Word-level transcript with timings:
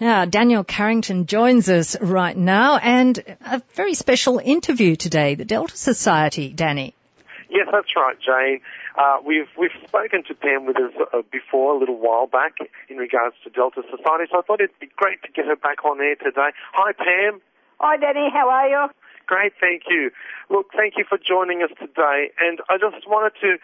Now, 0.00 0.26
Daniel 0.26 0.62
Carrington 0.62 1.26
joins 1.26 1.68
us 1.68 2.00
right 2.00 2.36
now 2.36 2.76
and 2.76 3.18
a 3.44 3.60
very 3.74 3.94
special 3.94 4.38
interview 4.38 4.94
today, 4.94 5.34
the 5.34 5.44
Delta 5.44 5.76
Society, 5.76 6.52
Danny. 6.52 6.94
Yes, 7.50 7.66
that's 7.72 7.88
right, 7.96 8.16
Jane. 8.20 8.60
Uh, 8.96 9.18
we've 9.26 9.48
we've 9.58 9.74
spoken 9.86 10.22
to 10.24 10.34
Pam 10.34 10.66
Withers 10.66 10.92
uh, 11.00 11.22
before 11.32 11.74
a 11.74 11.78
little 11.78 11.98
while 11.98 12.26
back 12.26 12.56
in 12.88 12.96
regards 12.96 13.34
to 13.42 13.50
Delta 13.50 13.82
Society, 13.82 14.30
so 14.30 14.38
I 14.38 14.42
thought 14.42 14.60
it'd 14.60 14.78
be 14.78 14.88
great 14.96 15.22
to 15.22 15.32
get 15.32 15.46
her 15.46 15.56
back 15.56 15.84
on 15.84 16.00
air 16.00 16.14
today. 16.16 16.50
Hi, 16.74 16.92
Pam. 16.92 17.40
Hi, 17.80 17.96
Danny. 17.96 18.28
How 18.32 18.48
are 18.50 18.68
you? 18.68 18.88
Great, 19.28 19.52
thank 19.60 19.82
you. 19.92 20.10
Look, 20.48 20.72
thank 20.74 20.94
you 20.96 21.04
for 21.06 21.18
joining 21.20 21.62
us 21.62 21.68
today, 21.78 22.32
and 22.40 22.60
I 22.70 22.78
just 22.78 23.06
wanted 23.06 23.36
to 23.42 23.58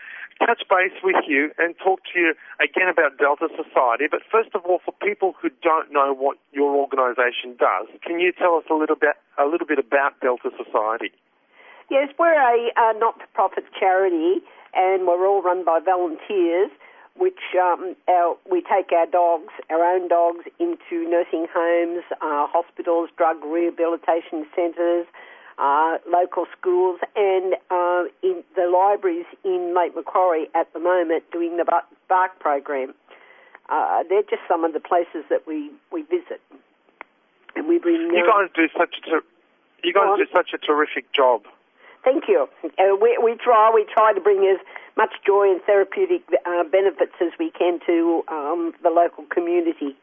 touch 0.45 0.61
base 0.69 0.93
with 1.03 1.25
you 1.27 1.53
and 1.57 1.75
talk 1.83 2.01
to 2.13 2.21
you 2.21 2.35
again 2.61 2.89
about 2.93 3.17
Delta 3.17 3.49
Society. 3.57 4.05
But 4.11 4.21
first 4.31 4.51
of 4.55 4.61
all, 4.67 4.81
for 4.85 4.93
people 5.01 5.35
who 5.41 5.49
don't 5.63 5.91
know 5.91 6.13
what 6.13 6.37
your 6.53 6.77
organisation 6.77 7.57
does, 7.57 7.89
can 8.05 8.21
you 8.21 8.31
tell 8.31 8.57
us 8.57 8.65
a 8.71 8.75
little 8.75 8.95
bit 8.95 9.17
a 9.39 9.47
little 9.47 9.67
bit 9.67 9.79
about 9.79 10.21
Delta 10.21 10.51
Society? 10.53 11.13
Yes, 11.91 12.13
we're 12.19 12.37
a, 12.37 12.69
a 12.77 12.99
not-for-profit 12.99 13.65
charity, 13.81 14.45
and 14.75 15.07
we're 15.07 15.27
all 15.27 15.41
run 15.41 15.65
by 15.65 15.81
volunteers. 15.81 16.71
Which 17.17 17.55
um, 17.57 17.95
our, 18.09 18.37
we 18.51 18.61
take 18.61 18.91
our 18.91 19.07
dogs, 19.07 19.55
our 19.71 19.85
own 19.95 20.09
dogs, 20.09 20.45
into 20.59 21.09
nursing 21.09 21.47
homes, 21.55 22.03
uh, 22.21 22.51
hospitals, 22.51 23.09
drug 23.17 23.37
rehabilitation 23.45 24.45
centres, 24.53 25.07
uh, 25.59 25.99
local 26.11 26.47
schools 26.59 26.99
and 27.17 27.55
uh, 27.71 28.05
in 28.23 28.43
the 28.57 28.67
libraries 28.67 29.27
in 29.45 29.75
Lake 29.77 29.95
Macquarie 29.95 30.49
at 30.55 30.73
the 30.73 30.81
moment 30.81 31.25
doing 31.31 31.57
the 31.57 31.65
BARC 32.09 32.39
program. 32.41 32.95
Uh, 33.69 34.03
they're 34.09 34.23
just 34.23 34.43
some 34.49 34.65
of 34.65 34.73
the 34.73 34.81
places 34.81 35.25
that 35.31 35.47
we, 35.47 35.71
we 35.91 36.03
visit. 36.03 36.41
And 37.57 37.69
we 37.69 37.79
bring. 37.79 38.01
You 38.01 38.27
guys 38.27 38.51
do 38.55 38.69
such 38.77 38.97
a 38.99 39.11
ter- 39.11 39.25
you 39.85 39.93
guys 39.93 40.19
do 40.19 40.27
such 40.33 40.51
a 40.55 40.59
terrific 40.59 41.13
job. 41.13 41.43
Thank 42.03 42.25
you. 42.29 42.49
Uh, 42.65 42.97
we, 43.01 43.19
we 43.23 43.37
try 43.37 43.71
we 43.75 43.87
try 43.91 44.13
to 44.13 44.21
bring 44.21 44.45
as 44.45 44.59
much 44.97 45.13
joy 45.27 45.51
and 45.51 45.63
therapeutic 45.63 46.23
uh, 46.45 46.65
benefits 46.65 47.15
as 47.21 47.33
we 47.39 47.51
can 47.51 47.81
to 47.87 48.23
um, 48.29 48.75
the 48.83 48.91
local 48.91 49.25
community. 49.25 49.97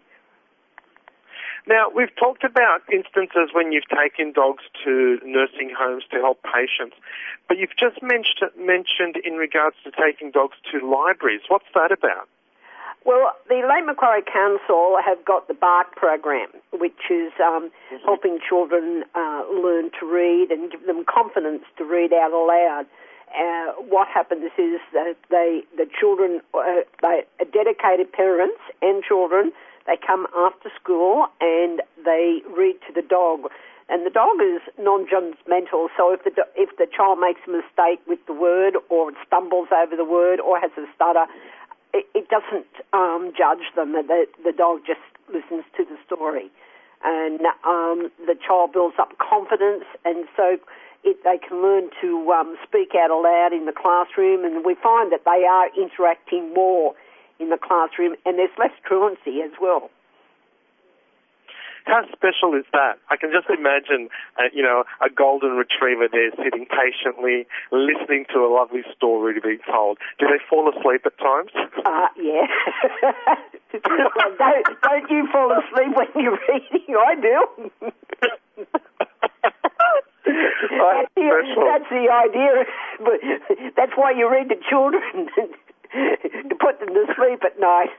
Now, 1.68 1.90
we've 1.94 2.14
talked 2.16 2.44
about 2.44 2.82
instances 2.92 3.54
when 3.54 3.72
you've 3.72 3.88
taken 3.88 4.32
dogs 4.32 4.64
to 4.84 5.20
nursing 5.24 5.72
homes 5.78 6.04
to 6.12 6.18
help 6.18 6.42
patients, 6.42 6.96
but 7.48 7.58
you've 7.58 7.78
just 7.78 8.02
mentioned, 8.02 8.52
mentioned 8.58 9.18
in 9.24 9.36
regards 9.36 9.76
to 9.84 9.92
taking 9.92 10.32
dogs 10.32 10.58
to 10.72 10.82
libraries. 10.82 11.42
What's 11.48 11.70
that 11.76 11.92
about? 11.92 12.28
Well, 13.04 13.34
the 13.50 13.66
Lake 13.68 13.86
Macquarie 13.86 14.22
Council 14.22 14.98
have 15.04 15.26
got 15.26 15.48
the 15.48 15.56
BARC 15.56 15.96
program, 15.96 16.50
which 16.72 17.10
is 17.10 17.34
um, 17.42 17.70
mm-hmm. 17.70 18.06
helping 18.06 18.40
children 18.48 19.04
uh, 19.16 19.44
learn 19.52 19.90
to 20.00 20.06
read 20.06 20.52
and 20.52 20.72
give 20.72 20.86
them 20.86 21.04
confidence 21.06 21.64
to 21.78 21.84
read 21.84 22.14
out 22.14 22.32
aloud. 22.32 22.86
Uh, 23.34 23.72
what 23.90 24.08
happens 24.08 24.52
is 24.58 24.82
that 24.94 25.16
they, 25.30 25.64
the 25.78 25.88
children, 26.00 26.42
uh, 26.54 26.84
they, 27.02 27.24
dedicated 27.52 28.12
parents 28.12 28.60
and 28.82 29.04
children 29.04 29.52
they 29.92 30.00
come 30.00 30.26
after 30.38 30.72
school 30.82 31.28
and 31.42 31.82
they 32.06 32.40
read 32.48 32.80
to 32.88 32.94
the 32.96 33.02
dog. 33.02 33.52
And 33.90 34.06
the 34.06 34.10
dog 34.10 34.40
is 34.40 34.62
non-judgmental, 34.80 35.92
so 35.98 36.14
if 36.16 36.24
the 36.24 36.32
if 36.56 36.78
the 36.78 36.88
child 36.88 37.20
makes 37.20 37.42
a 37.46 37.52
mistake 37.52 38.00
with 38.08 38.26
the 38.26 38.32
word 38.32 38.80
or 38.88 39.12
stumbles 39.28 39.68
over 39.76 39.98
the 39.98 40.06
word 40.06 40.40
or 40.40 40.58
has 40.62 40.72
a 40.78 40.88
stutter, 40.96 41.26
it, 41.94 42.08
it 42.16 42.30
doesn't 42.30 42.72
um, 42.94 43.34
judge 43.38 43.68
them. 43.76 43.92
The 43.92 44.28
the 44.46 44.54
dog 44.54 44.88
just 44.88 45.04
listens 45.28 45.66
to 45.76 45.84
the 45.84 46.00
story, 46.08 46.48
and 47.04 47.42
um, 47.68 48.08
the 48.26 48.40
child 48.40 48.72
builds 48.72 48.96
up 48.98 49.12
confidence, 49.20 49.84
and 50.06 50.24
so 50.38 50.56
it, 51.04 51.18
they 51.26 51.38
can 51.38 51.62
learn 51.62 51.90
to 52.00 52.32
um, 52.32 52.56
speak 52.64 52.96
out 52.96 53.12
aloud 53.12 53.52
in 53.52 53.66
the 53.66 53.76
classroom. 53.76 54.46
And 54.46 54.64
we 54.64 54.76
find 54.76 55.12
that 55.12 55.26
they 55.26 55.44
are 55.44 55.68
interacting 55.76 56.54
more 56.54 56.96
in 57.42 57.50
the 57.50 57.58
classroom, 57.58 58.16
and 58.26 58.38
there's 58.38 58.54
less 58.58 58.72
truancy 58.86 59.42
as 59.42 59.52
well. 59.60 59.90
How 61.86 62.06
special 62.14 62.54
is 62.54 62.66
that? 62.74 63.00
I 63.10 63.18
can 63.18 63.32
just 63.34 63.50
imagine, 63.50 64.10
uh, 64.38 64.54
you 64.54 64.62
know, 64.62 64.84
a 65.02 65.10
golden 65.10 65.58
retriever 65.58 66.08
there 66.12 66.30
sitting 66.38 66.68
patiently, 66.70 67.48
listening 67.72 68.26
to 68.34 68.46
a 68.46 68.50
lovely 68.54 68.84
story 68.96 69.40
being 69.42 69.60
told. 69.66 69.98
Do 70.20 70.28
they 70.28 70.38
fall 70.50 70.70
asleep 70.70 71.02
at 71.06 71.18
times? 71.18 71.50
Uh, 71.56 72.08
yeah. 72.22 72.46
well, 73.74 74.32
don't, 74.38 74.66
don't 74.84 75.10
you 75.10 75.28
fall 75.32 75.52
asleep 75.52 75.96
when 75.98 76.24
you're 76.24 76.40
reading? 76.48 76.96
I 76.96 77.16
do. 77.18 77.72
that's, 80.22 81.14
the, 81.16 81.32
that's 81.66 81.90
the 81.90 82.08
idea. 82.14 82.66
But 83.00 83.20
that's 83.76 83.94
why 83.96 84.12
you 84.12 84.30
read 84.30 84.50
to 84.50 84.56
children 84.70 85.02
to 85.94 86.56
put 86.60 86.80
them 86.80 86.90
to 86.90 87.06
sleep 87.16 87.44
at 87.44 87.60
night. 87.60 87.90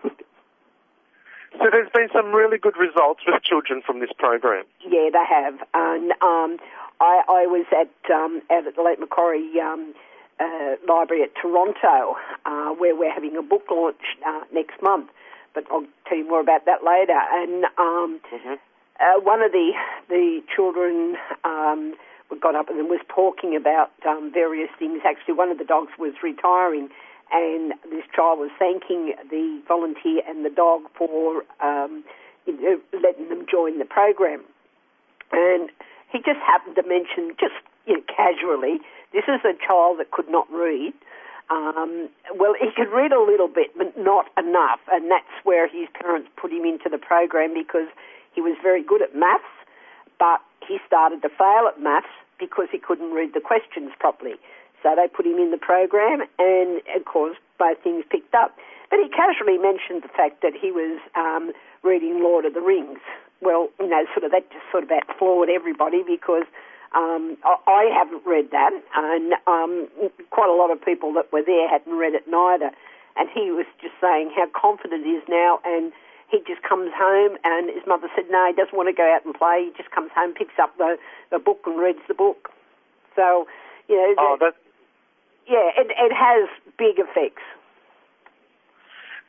So 1.59 1.69
there's 1.71 1.91
been 1.93 2.09
some 2.15 2.33
really 2.33 2.57
good 2.57 2.77
results 2.79 3.21
with 3.27 3.43
children 3.43 3.83
from 3.85 4.01
this 4.01 4.11
program. 4.19 4.65
Yeah, 4.89 5.11
they 5.13 5.25
have. 5.29 5.55
And 5.75 6.13
um, 6.23 6.57
I, 7.01 7.23
I 7.29 7.47
was 7.47 7.67
at 7.73 8.11
um, 8.11 8.41
out 8.51 8.67
at 8.67 8.75
the 8.75 8.83
Lake 8.83 8.99
Macquarie 8.99 9.61
um, 9.61 9.95
uh, 10.41 10.77
Library 10.89 11.23
at 11.23 11.35
Toronto, 11.35 12.17
uh, 12.47 12.71
where 12.71 12.97
we're 12.97 13.13
having 13.13 13.37
a 13.37 13.43
book 13.43 13.65
launch 13.71 14.01
uh, 14.27 14.41
next 14.53 14.81
month. 14.83 15.11
But 15.55 15.65
I'll 15.71 15.87
tell 16.09 16.17
you 16.17 16.27
more 16.27 16.41
about 16.41 16.65
that 16.65 16.83
later. 16.83 17.19
And 17.19 17.65
um, 17.77 18.21
mm-hmm. 18.33 18.55
uh, 18.99 19.21
one 19.21 19.43
of 19.43 19.53
the 19.53 19.73
the 20.09 20.41
children 20.55 21.17
um, 21.45 21.95
got 22.41 22.55
up 22.55 22.71
and 22.71 22.89
was 22.89 23.01
talking 23.09 23.55
about 23.57 23.93
um, 24.07 24.33
various 24.33 24.71
things. 24.79 25.03
Actually, 25.05 25.35
one 25.35 25.51
of 25.51 25.59
the 25.59 25.65
dogs 25.65 25.93
was 25.99 26.15
retiring 26.23 26.89
and 27.33 27.73
this 27.91 28.05
child 28.15 28.39
was 28.39 28.51
thanking 28.59 29.15
the 29.31 29.61
volunteer 29.67 30.23
and 30.29 30.45
the 30.45 30.51
dog 30.51 30.83
for 30.97 31.43
um, 31.61 32.05
letting 32.47 33.29
them 33.29 33.47
join 33.51 33.79
the 33.79 33.85
program. 33.85 34.43
And 35.33 35.71
he 36.11 36.19
just 36.19 36.41
happened 36.45 36.77
to 36.77 36.83
mention, 36.87 37.35
just 37.41 37.55
you 37.87 37.95
know, 37.95 38.03
casually, 38.07 38.81
this 39.13 39.25
is 39.25 39.41
a 39.45 39.57
child 39.67 39.99
that 39.99 40.11
could 40.11 40.29
not 40.29 40.47
read. 40.53 40.93
Um, 41.51 42.09
well, 42.37 42.55
he 42.59 42.69
could 42.77 42.93
read 42.95 43.13
a 43.13 43.21
little 43.21 43.49
bit, 43.49 43.77
but 43.77 43.97
not 43.99 44.27
enough, 44.39 44.81
and 44.91 45.11
that's 45.11 45.33
where 45.45 45.67
his 45.69 45.89
parents 46.01 46.29
put 46.37 46.53
him 46.53 46.65
into 46.65 46.89
the 46.89 46.99
program 46.99 47.53
because 47.53 47.89
he 48.35 48.41
was 48.41 48.57
very 48.63 48.83
good 48.83 49.03
at 49.03 49.15
maths, 49.15 49.45
but 50.19 50.41
he 50.67 50.79
started 50.87 51.21
to 51.23 51.29
fail 51.29 51.69
at 51.69 51.81
maths 51.81 52.07
because 52.39 52.69
he 52.71 52.79
couldn't 52.79 53.13
read 53.13 53.35
the 53.35 53.41
questions 53.41 53.91
properly. 53.99 54.35
So 54.83 54.95
they 54.97 55.07
put 55.09 55.27
him 55.27 55.39
in 55.39 55.51
the 55.51 55.59
program, 55.59 56.23
and 56.39 56.83
of 56.97 57.05
course, 57.05 57.37
both 57.59 57.79
things 57.83 58.05
picked 58.11 58.35
up. 58.35 58.57
But 58.91 58.99
he 58.99 59.09
casually 59.09 59.57
mentioned 59.57 60.03
the 60.03 60.13
fact 60.13 60.43
that 60.43 60.53
he 60.53 60.71
was 60.71 61.01
um, 61.15 61.53
reading 61.83 62.21
Lord 62.23 62.45
of 62.45 62.55
the 62.55 62.61
Rings. 62.61 63.01
Well, 63.41 63.71
you 63.81 63.89
know, 63.89 64.05
sort 64.13 64.25
of 64.25 64.33
that 64.33 64.51
just 64.51 64.65
sort 64.71 64.85
of 64.85 64.91
about 64.91 65.07
floored 65.19 65.49
everybody 65.49 66.03
because 66.03 66.45
um, 66.95 67.39
I 67.43 67.89
haven't 67.89 68.23
read 68.27 68.51
that, 68.53 68.73
and 68.95 69.33
um, 69.47 69.89
quite 70.31 70.51
a 70.51 70.55
lot 70.55 70.71
of 70.71 70.85
people 70.85 71.13
that 71.15 71.33
were 71.33 71.43
there 71.43 71.69
hadn't 71.69 71.97
read 71.97 72.15
it 72.15 72.29
neither. 72.29 72.71
And 73.17 73.29
he 73.33 73.51
was 73.51 73.67
just 73.81 73.95
saying 74.01 74.33
how 74.37 74.47
confident 74.53 75.05
he 75.05 75.13
is 75.13 75.25
now, 75.29 75.61
and 75.65 75.93
he 76.29 76.39
just 76.47 76.63
comes 76.63 76.91
home, 76.97 77.37
and 77.45 77.69
his 77.69 77.85
mother 77.87 78.09
said, 78.17 78.25
no, 78.31 78.47
he 78.49 78.55
doesn't 78.57 78.77
want 78.77 78.89
to 78.89 78.97
go 78.97 79.05
out 79.05 79.25
and 79.25 79.35
play. 79.35 79.69
He 79.69 79.73
just 79.77 79.91
comes 79.91 80.11
home, 80.15 80.33
picks 80.33 80.59
up 80.61 80.77
the, 80.79 80.97
the 81.31 81.39
book, 81.39 81.61
and 81.67 81.79
reads 81.79 82.01
the 82.09 82.15
book. 82.15 82.51
So, 83.17 83.47
you 83.89 83.97
know. 83.97 84.15
Oh, 84.19 84.53
yeah, 85.49 85.71
it, 85.77 85.89
it 85.91 86.13
has 86.13 86.49
big 86.79 86.99
effects. 86.99 87.43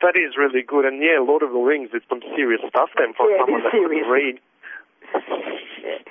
That 0.02 0.16
is 0.16 0.36
really 0.36 0.62
good, 0.62 0.84
and 0.84 1.00
yeah, 1.00 1.18
Lord 1.20 1.42
of 1.42 1.50
the 1.50 1.58
Rings 1.58 1.90
is 1.94 2.02
some 2.08 2.20
serious 2.36 2.60
stuff 2.68 2.90
then 2.98 3.14
for 3.16 3.30
yeah, 3.30 3.38
someone 3.40 3.62
that 3.62 3.72
serious. 3.72 4.04
can 4.04 4.12
read. 4.12 4.36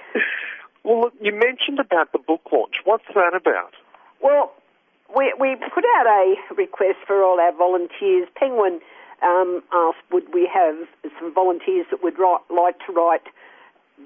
well, 0.83 1.01
look, 1.01 1.13
you 1.21 1.31
mentioned 1.31 1.79
about 1.79 2.11
the 2.11 2.19
book 2.19 2.41
launch. 2.51 2.75
What's 2.85 3.05
that 3.13 3.35
about? 3.35 3.73
Well, 4.21 4.51
we 5.15 5.33
we 5.39 5.55
put 5.55 5.83
out 5.99 6.07
a 6.07 6.35
request 6.55 7.05
for 7.05 7.23
all 7.23 7.39
our 7.39 7.53
volunteers. 7.53 8.27
Penguin 8.35 8.79
um, 9.21 9.61
asked, 9.71 10.03
would 10.11 10.33
we 10.33 10.49
have 10.51 10.75
some 11.19 11.33
volunteers 11.33 11.85
that 11.91 12.01
would 12.03 12.17
write, 12.17 12.41
like 12.49 12.79
to 12.87 12.93
write 12.93 13.27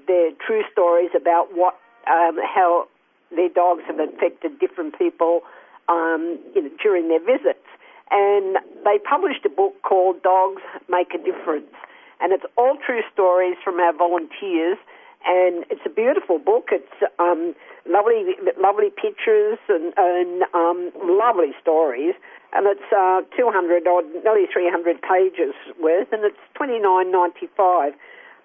their 0.06 0.30
true 0.44 0.62
stories 0.70 1.10
about 1.16 1.48
what 1.54 1.74
um, 2.06 2.38
how 2.44 2.88
their 3.30 3.48
dogs 3.48 3.82
have 3.86 3.98
affected 3.98 4.58
different 4.58 4.98
people 4.98 5.42
um, 5.88 6.38
you 6.54 6.62
know, 6.62 6.70
during 6.82 7.08
their 7.08 7.20
visits. 7.20 7.64
And 8.10 8.56
they 8.84 8.98
published 8.98 9.44
a 9.44 9.50
book 9.50 9.74
called 9.82 10.22
Dogs 10.22 10.62
Make 10.88 11.12
a 11.14 11.18
Difference. 11.18 11.74
And 12.20 12.32
it's 12.32 12.44
all 12.56 12.76
true 12.84 13.02
stories 13.12 13.56
from 13.62 13.78
our 13.80 13.92
volunteers. 13.92 14.78
And 15.26 15.64
it's 15.70 15.82
a 15.84 15.90
beautiful 15.90 16.38
book. 16.38 16.68
It's 16.72 17.12
um, 17.18 17.54
lovely, 17.86 18.36
lovely 18.60 18.90
pictures 18.90 19.58
and, 19.68 19.92
and 19.96 20.42
um, 20.54 20.92
lovely 21.04 21.52
stories. 21.60 22.14
And 22.52 22.66
it's 22.66 22.88
uh, 22.92 23.22
200 23.36 23.86
or 23.86 24.02
nearly 24.24 24.46
300 24.50 25.02
pages 25.02 25.52
worth, 25.80 26.08
and 26.12 26.24
it's 26.24 26.40
29.95. 26.58 27.92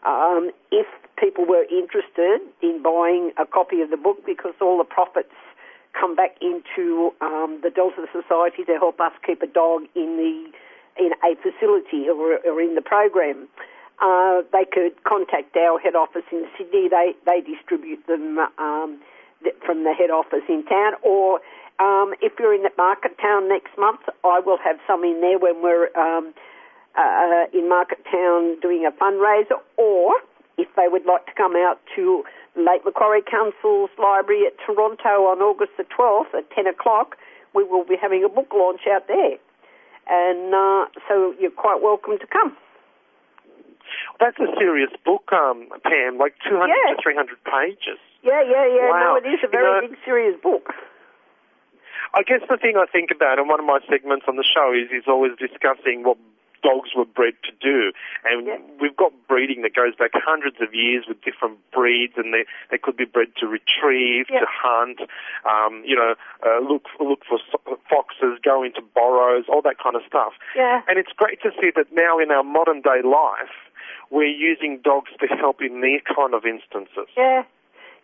Um, 0.03 0.51
if 0.71 0.87
people 1.17 1.45
were 1.45 1.63
interested 1.71 2.41
in 2.61 2.83
buying 2.83 3.31
a 3.37 3.45
copy 3.45 3.79
of 3.79 3.91
the 3.91 3.97
book, 3.97 4.25
because 4.25 4.53
all 4.59 4.77
the 4.77 4.83
profits 4.83 5.31
come 5.97 6.15
back 6.15 6.35
into 6.41 7.13
um, 7.21 7.59
the 7.63 7.69
Delta 7.69 8.05
Society 8.11 8.63
to 8.65 8.73
help 8.73 8.99
us 8.99 9.13
keep 9.25 9.41
a 9.41 9.47
dog 9.47 9.83
in 9.95 10.17
the 10.17 10.51
in 10.95 11.11
a 11.23 11.35
facility 11.41 12.07
or, 12.07 12.37
or 12.45 12.61
in 12.61 12.75
the 12.75 12.81
program. 12.81 13.47
Uh, 14.01 14.41
they 14.51 14.65
could 14.65 15.03
contact 15.03 15.55
our 15.55 15.79
head 15.79 15.95
office 15.95 16.25
in 16.31 16.45
Sydney. 16.57 16.89
They 16.89 17.13
they 17.25 17.41
distribute 17.41 18.05
them 18.07 18.39
um, 18.57 18.99
from 19.65 19.83
the 19.83 19.93
head 19.93 20.09
office 20.09 20.43
in 20.49 20.65
town, 20.65 20.93
or 21.01 21.39
um, 21.79 22.13
if 22.21 22.33
you're 22.39 22.53
in 22.53 22.63
Marketown 22.77 23.49
next 23.49 23.77
month, 23.77 24.01
I 24.23 24.39
will 24.39 24.57
have 24.63 24.77
some 24.87 25.03
in 25.03 25.21
there 25.21 25.39
when 25.39 25.61
we're 25.61 25.89
um, 25.97 26.33
uh, 26.95 27.45
in 27.53 27.69
Marketown 27.69 28.61
doing 28.61 28.85
a 28.85 28.91
fundraiser, 28.91 29.59
or 29.77 30.13
if 30.57 30.67
they 30.75 30.87
would 30.87 31.05
like 31.05 31.25
to 31.25 31.33
come 31.33 31.55
out 31.55 31.79
to 31.95 32.23
Lake 32.55 32.85
Macquarie 32.85 33.23
Council's 33.23 33.89
library 33.97 34.45
at 34.45 34.53
Toronto 34.65 35.25
on 35.25 35.41
August 35.41 35.71
the 35.77 35.83
12th 35.83 36.33
at 36.37 36.49
10 36.51 36.67
o'clock, 36.67 37.17
we 37.53 37.63
will 37.63 37.85
be 37.85 37.95
having 37.99 38.23
a 38.23 38.29
book 38.29 38.51
launch 38.53 38.81
out 38.89 39.07
there. 39.07 39.37
And 40.07 40.53
uh, 40.53 40.85
so 41.07 41.33
you're 41.39 41.51
quite 41.51 41.81
welcome 41.81 42.19
to 42.19 42.27
come. 42.27 42.55
That's 44.19 44.37
a 44.39 44.47
serious 44.59 44.91
book, 45.05 45.31
um, 45.33 45.67
Pam, 45.83 46.17
like 46.17 46.35
200 46.47 46.67
yeah. 46.67 46.95
to 46.95 47.01
300 47.01 47.37
pages. 47.43 47.99
Yeah, 48.21 48.41
yeah, 48.41 48.67
yeah. 48.67 48.89
Wow. 48.89 49.19
No, 49.19 49.29
it 49.29 49.33
is 49.33 49.39
a 49.43 49.47
very 49.47 49.63
you 49.65 49.81
know, 49.81 49.87
big, 49.89 49.97
serious 50.05 50.39
book. 50.41 50.73
I 52.13 52.21
guess 52.21 52.41
the 52.47 52.57
thing 52.57 52.77
I 52.77 52.85
think 52.85 53.09
about, 53.09 53.39
and 53.39 53.49
one 53.49 53.59
of 53.59 53.65
my 53.65 53.79
segments 53.89 54.25
on 54.27 54.35
the 54.35 54.45
show 54.45 54.71
is, 54.71 54.91
is 54.93 55.05
always 55.07 55.33
discussing 55.39 56.03
what 56.03 56.17
dogs 56.63 56.89
were 56.95 57.05
bred 57.05 57.33
to 57.43 57.51
do. 57.61 57.91
And 58.23 58.47
yeah. 58.47 58.57
we've 58.81 58.95
got 58.95 59.11
breeding 59.27 59.61
that 59.61 59.75
goes 59.75 59.95
back 59.95 60.11
hundreds 60.15 60.57
of 60.61 60.73
years 60.73 61.05
with 61.07 61.21
different 61.21 61.59
breeds, 61.71 62.13
and 62.17 62.33
they, 62.33 62.45
they 62.71 62.77
could 62.77 62.97
be 62.97 63.05
bred 63.05 63.35
to 63.39 63.47
retrieve, 63.47 64.27
yeah. 64.31 64.39
to 64.39 64.47
hunt, 64.49 64.99
um, 65.45 65.83
you 65.85 65.95
know, 65.95 66.15
uh, 66.41 66.59
look 66.63 66.87
look 66.99 67.21
for 67.27 67.37
foxes, 67.89 68.39
go 68.43 68.63
into 68.63 68.81
burrows, 68.95 69.45
all 69.51 69.61
that 69.61 69.77
kind 69.77 69.95
of 69.95 70.01
stuff. 70.07 70.33
Yeah. 70.55 70.81
And 70.87 70.97
it's 70.97 71.11
great 71.15 71.41
to 71.43 71.51
see 71.61 71.71
that 71.75 71.91
now 71.93 72.17
in 72.19 72.31
our 72.31 72.43
modern 72.43 72.81
day 72.81 73.03
life, 73.03 73.53
we're 74.09 74.25
using 74.25 74.79
dogs 74.83 75.11
to 75.19 75.27
help 75.27 75.61
in 75.61 75.81
these 75.81 76.01
kind 76.15 76.33
of 76.33 76.45
instances. 76.45 77.11
Yeah. 77.17 77.43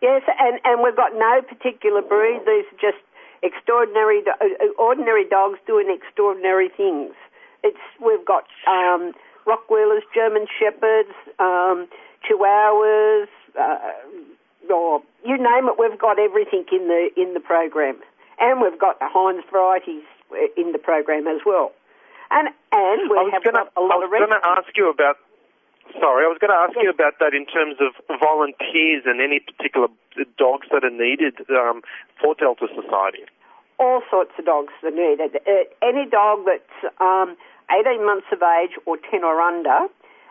Yes, 0.02 0.22
and, 0.38 0.58
and 0.64 0.82
we've 0.82 0.96
got 0.96 1.12
no 1.12 1.42
particular 1.42 2.00
breed. 2.00 2.40
These 2.46 2.64
are 2.72 2.80
just 2.80 3.04
extraordinary, 3.42 4.22
uh, 4.26 4.72
ordinary 4.78 5.28
dogs 5.28 5.58
doing 5.66 5.92
extraordinary 5.92 6.70
things. 6.70 7.12
It's 7.62 7.78
we've 8.04 8.24
got 8.24 8.44
um, 8.66 9.12
Rottweilers, 9.46 10.02
German 10.14 10.46
Shepherds, 10.58 11.14
um, 11.38 11.88
Chihuahuas, 12.24 13.28
uh, 13.58 14.72
or 14.72 15.02
you 15.24 15.36
name 15.36 15.68
it. 15.68 15.76
We've 15.78 15.98
got 15.98 16.18
everything 16.18 16.64
in 16.72 16.88
the 16.88 17.10
in 17.16 17.34
the 17.34 17.40
program, 17.40 17.96
and 18.38 18.60
we've 18.60 18.78
got 18.78 18.98
the 18.98 19.08
Heinz 19.08 19.44
varieties 19.50 20.04
in 20.56 20.72
the 20.72 20.78
program 20.78 21.26
as 21.26 21.40
well. 21.44 21.72
And 22.30 22.48
and 22.72 23.10
we 23.10 23.30
have 23.32 23.44
gonna, 23.44 23.64
got 23.64 23.72
a 23.76 23.80
lot 23.80 23.92
I 23.92 24.06
was 24.06 24.10
going 24.10 24.40
to 24.40 24.46
ask 24.46 24.76
you 24.76 24.90
about. 24.90 25.16
Sorry, 25.98 26.22
I 26.22 26.30
was 26.30 26.38
going 26.38 26.54
to 26.54 26.62
ask 26.62 26.70
yes. 26.78 26.86
you 26.86 26.90
about 26.90 27.18
that 27.18 27.34
in 27.34 27.50
terms 27.50 27.82
of 27.82 27.98
volunteers 28.22 29.02
and 29.10 29.18
any 29.18 29.40
particular 29.42 29.88
dogs 30.38 30.68
that 30.70 30.84
are 30.84 30.94
needed 30.94 31.34
um, 31.50 31.82
for 32.22 32.38
Delta 32.38 32.70
Society 32.70 33.26
all 33.80 34.02
sorts 34.10 34.32
of 34.38 34.44
dogs 34.44 34.72
are 34.84 34.90
needed. 34.90 35.40
Uh, 35.48 35.64
any 35.82 36.04
dog 36.08 36.44
that's 36.44 36.94
um, 37.00 37.36
18 37.72 38.04
months 38.04 38.26
of 38.30 38.42
age 38.42 38.76
or 38.86 38.98
10 39.10 39.24
or 39.24 39.40
under 39.40 39.88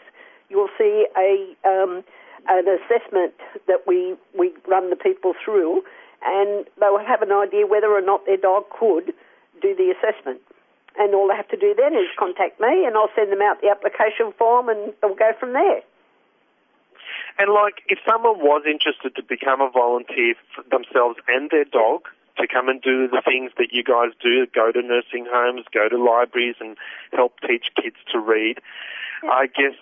you'll 0.49 0.71
see 0.79 1.07
a 1.17 1.55
um, 1.69 2.05
an 2.49 2.69
assessment 2.69 3.35
that 3.67 3.85
we 3.87 4.15
we 4.39 4.53
run 4.69 4.91
the 4.91 4.97
people 4.97 5.35
through, 5.45 5.83
and 6.25 6.65
they 6.81 6.89
will 6.89 7.05
have 7.05 7.23
an 7.23 7.33
idea 7.33 7.67
whether 7.67 7.89
or 7.89 8.01
not 8.01 8.25
their 8.27 8.37
dog 8.37 8.65
could 8.71 9.13
do 9.61 9.75
the 9.75 9.93
assessment. 9.97 10.41
And 10.99 11.15
all 11.15 11.29
they 11.29 11.37
have 11.37 11.49
to 11.49 11.59
do 11.59 11.75
then 11.77 11.93
is 11.93 12.09
contact 12.19 12.59
me, 12.59 12.87
and 12.87 12.97
I'll 12.97 13.11
send 13.15 13.31
them 13.31 13.43
out 13.43 13.61
the 13.61 13.69
application 13.69 14.33
form, 14.39 14.71
and 14.71 14.95
they'll 15.03 15.15
go 15.15 15.33
from 15.39 15.53
there. 15.53 15.83
And 17.39 17.53
like, 17.53 17.83
if 17.89 17.99
someone 18.07 18.39
was 18.39 18.63
interested 18.65 19.15
to 19.17 19.23
become 19.23 19.61
a 19.61 19.71
volunteer 19.71 20.35
for 20.55 20.63
themselves 20.71 21.19
and 21.29 21.51
their 21.51 21.65
dog, 21.65 22.09
to 22.39 22.47
come 22.47 22.69
and 22.69 22.81
do 22.83 23.09
the 23.09 23.23
things 23.25 23.51
that 23.59 23.69
you 23.73 23.83
guys 23.83 24.13
do, 24.21 24.47
go 24.55 24.71
to 24.73 24.83
nursing 24.83 25.27
homes, 25.29 25.65
go 25.73 25.89
to 25.89 25.97
libraries 25.97 26.57
and 26.61 26.77
help 27.13 27.35
teach 27.47 27.73
kids 27.81 27.97
to 28.13 28.19
read. 28.19 28.61
I 29.25 29.47
guess 29.47 29.73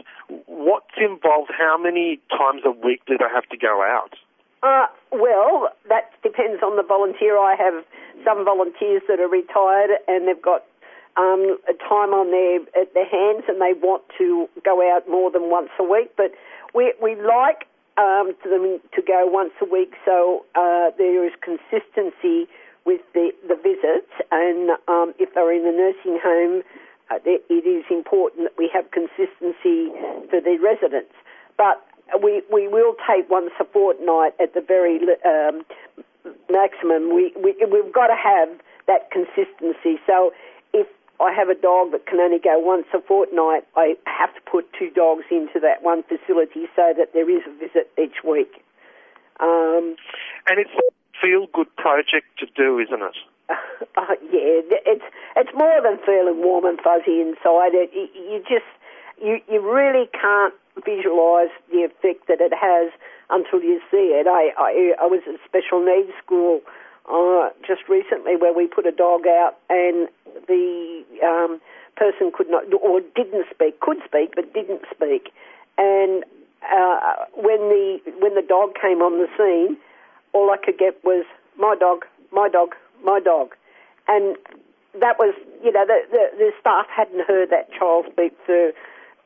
what's 0.47 0.95
involved, 0.97 1.51
how 1.57 1.77
many 1.77 2.21
times 2.31 2.63
a 2.65 2.71
week 2.71 3.03
do 3.07 3.19
they 3.19 3.29
have 3.33 3.49
to 3.51 3.57
go 3.57 3.83
out? 3.83 4.15
Uh, 4.63 4.87
well, 5.13 5.69
that 5.89 6.11
depends 6.23 6.63
on 6.63 6.77
the 6.77 6.83
volunteer. 6.83 7.37
I 7.37 7.55
have 7.57 7.85
some 8.25 8.45
volunteers 8.45 9.03
that 9.09 9.21
are 9.21 9.29
retired 9.29 9.91
and 10.09 10.27
they've 10.27 10.41
got 10.41 10.65
um, 11.17 11.59
time 11.79 12.11
on 12.11 12.31
their 12.31 12.59
at 12.81 12.95
their 12.95 13.07
hands 13.07 13.45
and 13.47 13.61
they 13.61 13.75
want 13.79 14.03
to 14.19 14.49
go 14.65 14.81
out 14.83 15.09
more 15.09 15.31
than 15.31 15.51
once 15.51 15.71
a 15.79 15.85
week. 15.85 16.11
But 16.17 16.33
we 16.75 16.93
we 17.01 17.15
like 17.15 17.67
um, 17.97 18.35
them 18.43 18.81
to 18.95 19.03
go 19.03 19.25
once 19.27 19.53
a 19.63 19.65
week, 19.65 19.95
so 20.05 20.45
uh, 20.55 20.91
there 20.99 21.25
is 21.25 21.33
consistency 21.41 22.49
with 22.85 23.01
the 23.15 23.31
the 23.47 23.55
visits. 23.55 24.13
And 24.31 24.71
um, 24.89 25.15
if 25.19 25.33
they're 25.35 25.53
in 25.53 25.67
a 25.67 25.73
nursing 25.73 26.19
home, 26.23 26.63
uh, 27.11 27.19
it 27.25 27.67
is 27.67 27.85
important 27.91 28.45
that 28.45 28.59
we 28.59 28.69
have 28.75 28.91
consistency 28.91 29.95
for 30.29 30.41
the 30.41 30.59
residents. 30.61 31.15
But 31.57 31.87
we 32.23 32.43
we 32.53 32.69
will 32.69 32.97
take 33.07 33.31
once 33.31 33.53
a 33.61 33.65
fortnight 33.65 34.35
at 34.41 34.55
the 34.55 34.61
very 34.61 34.99
um, 35.25 35.65
maximum. 36.51 37.15
We, 37.15 37.33
we 37.37 37.55
we've 37.71 37.93
got 37.93 38.09
to 38.09 38.17
have 38.17 38.49
that 38.87 39.11
consistency. 39.11 40.01
So 40.07 40.33
I 41.21 41.33
have 41.33 41.49
a 41.49 41.55
dog 41.55 41.93
that 41.93 42.07
can 42.07 42.19
only 42.19 42.39
go 42.39 42.59
once 42.59 42.87
a 42.93 43.01
fortnight, 43.01 43.65
I 43.77 43.95
have 44.07 44.35
to 44.35 44.41
put 44.51 44.67
two 44.79 44.91
dogs 44.91 45.25
into 45.31 45.61
that 45.61 45.83
one 45.83 46.03
facility 46.03 46.67
so 46.75 46.93
that 46.97 47.13
there 47.13 47.31
is 47.31 47.43
a 47.47 47.53
visit 47.59 47.91
each 47.99 48.25
week. 48.25 48.65
Um, 49.41 49.97
and 50.49 50.59
it's 50.59 50.71
a 50.75 50.95
feel 51.23 51.47
good 51.53 51.75
project 51.77 52.27
to 52.39 52.47
do, 52.55 52.79
isn't 52.79 53.03
it? 53.03 53.17
Uh, 53.97 54.19
yeah, 54.33 54.59
it's 54.91 55.05
it's 55.37 55.51
more 55.55 55.81
than 55.83 55.99
feeling 56.05 56.43
warm 56.43 56.65
and 56.65 56.81
fuzzy 56.81 57.21
inside. 57.21 57.75
It 57.75 57.91
you 57.95 58.41
just 58.41 58.67
you 59.23 59.39
you 59.47 59.61
really 59.61 60.09
can't 60.11 60.55
visualise 60.85 61.53
the 61.71 61.87
effect 61.87 62.27
that 62.27 62.41
it 62.41 62.53
has 62.53 62.91
until 63.31 63.63
you 63.63 63.81
see 63.91 64.11
it. 64.19 64.27
I 64.27 64.51
I, 64.59 65.05
I 65.05 65.07
was 65.07 65.21
at 65.29 65.39
special 65.47 65.85
needs 65.85 66.11
school 66.25 66.61
uh, 67.11 67.51
just 67.67 67.83
recently 67.89 68.37
where 68.37 68.53
we 68.53 68.67
put 68.67 68.87
a 68.87 68.93
dog 68.93 69.27
out 69.27 69.57
and 69.69 70.09
the 70.49 71.05
um, 71.23 71.61
person 71.97 72.33
could 72.35 72.49
not 72.49 72.65
or 72.73 73.01
didn't 73.15 73.47
speak, 73.53 73.81
could 73.81 73.99
speak 74.05 74.35
but 74.35 74.53
didn't 74.55 74.83
speak, 74.91 75.33
and 75.79 76.25
uh, 76.65 77.27
when 77.37 77.61
the 77.69 78.01
when 78.21 78.35
the 78.35 78.43
dog 78.43 78.75
came 78.81 79.03
on 79.03 79.21
the 79.21 79.29
scene, 79.37 79.77
all 80.33 80.51
I 80.51 80.57
could 80.57 80.79
get 80.79 81.03
was 81.05 81.25
my 81.59 81.77
dog, 81.79 82.05
my 82.33 82.49
dog, 82.49 82.75
my 83.05 83.21
dog, 83.21 83.55
and 84.09 84.37
that 85.01 85.19
was 85.19 85.35
you 85.63 85.73
know 85.73 85.85
the 85.87 86.01
the, 86.11 86.25
the 86.39 86.51
staff 86.61 86.87
hadn't 86.89 87.27
heard 87.27 87.51
that 87.51 87.73
child 87.73 88.07
speak 88.13 88.33
for 88.47 88.73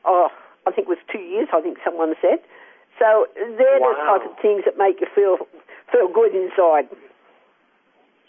oh 0.05 0.29
I 0.67 0.71
think 0.71 0.87
it 0.87 0.89
was 0.89 1.03
two 1.11 1.19
years 1.19 1.47
I 1.53 1.61
think 1.61 1.77
someone 1.83 2.13
said. 2.21 2.39
So 2.97 3.27
they're 3.35 3.79
wow. 3.79 3.95
the 3.95 4.03
type 4.03 4.29
of 4.29 4.41
things 4.41 4.63
that 4.65 4.77
make 4.77 4.99
you 4.99 5.07
feel 5.15 5.47
feel 5.91 6.07
good 6.11 6.35
inside. 6.35 6.89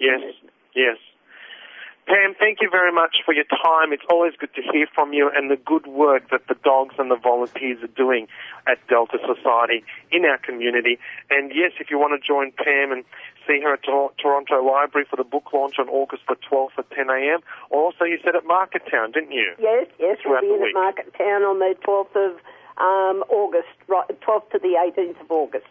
Yes, 0.00 0.20
yes. 0.74 0.96
Pam, 2.06 2.34
thank 2.40 2.58
you 2.60 2.68
very 2.68 2.90
much 2.90 3.22
for 3.24 3.32
your 3.32 3.44
time. 3.44 3.92
It's 3.92 4.02
always 4.10 4.32
good 4.34 4.52
to 4.54 4.62
hear 4.72 4.88
from 4.92 5.12
you 5.12 5.30
and 5.32 5.48
the 5.48 5.56
good 5.56 5.86
work 5.86 6.30
that 6.30 6.48
the 6.48 6.56
dogs 6.64 6.96
and 6.98 7.08
the 7.08 7.16
volunteers 7.16 7.78
are 7.84 7.94
doing 7.94 8.26
at 8.66 8.84
Delta 8.88 9.18
Society 9.22 9.84
in 10.10 10.24
our 10.24 10.38
community. 10.38 10.98
And 11.30 11.52
yes, 11.54 11.70
if 11.78 11.88
you 11.88 11.98
want 12.00 12.20
to 12.20 12.26
join 12.26 12.50
Pam 12.50 12.90
and 12.90 13.04
see 13.46 13.60
her 13.62 13.74
at 13.74 13.84
Tor- 13.84 14.10
Toronto 14.18 14.58
Library 14.64 15.06
for 15.08 15.14
the 15.14 15.24
book 15.24 15.52
launch 15.52 15.78
on 15.78 15.88
August 15.88 16.22
the 16.26 16.34
12th 16.50 16.78
at 16.78 16.90
10 16.90 17.10
a.m. 17.10 17.40
Also 17.70 18.02
you 18.04 18.18
said 18.24 18.34
at 18.34 18.44
Marketown, 18.44 19.14
didn't 19.14 19.32
you? 19.32 19.54
Yes, 19.60 19.86
yes, 20.00 20.18
we'll 20.24 20.40
be 20.40 20.50
at 20.50 20.74
Marketown 20.74 21.46
on 21.46 21.60
the 21.60 21.76
12th 21.86 22.16
of 22.16 22.32
um, 22.80 23.22
August, 23.30 23.68
right, 23.86 24.08
12th 24.08 24.50
to 24.50 24.58
the 24.58 24.74
18th 24.74 25.20
of 25.20 25.30
August. 25.30 25.66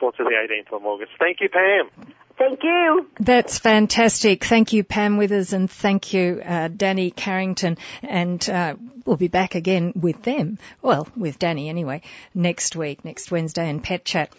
12th 0.00 0.16
to 0.16 0.24
the 0.24 0.34
18th 0.34 0.74
of 0.74 0.84
August. 0.84 1.12
Thank 1.20 1.40
you, 1.40 1.48
Pam. 1.48 1.90
Thank 2.36 2.62
you. 2.62 3.06
That's 3.20 3.58
fantastic. 3.58 4.44
Thank 4.44 4.72
you, 4.72 4.82
Pam 4.82 5.16
Withers, 5.16 5.52
and 5.52 5.70
thank 5.70 6.12
you, 6.12 6.42
uh, 6.44 6.68
Danny 6.68 7.10
Carrington. 7.10 7.78
And 8.02 8.48
uh, 8.50 8.74
we'll 9.04 9.16
be 9.16 9.28
back 9.28 9.54
again 9.54 9.92
with 9.94 10.22
them, 10.22 10.58
well, 10.82 11.06
with 11.16 11.38
Danny 11.38 11.68
anyway, 11.68 12.02
next 12.34 12.74
week, 12.74 13.04
next 13.04 13.30
Wednesday 13.30 13.68
in 13.68 13.80
Pet 13.80 14.04
Chat. 14.04 14.32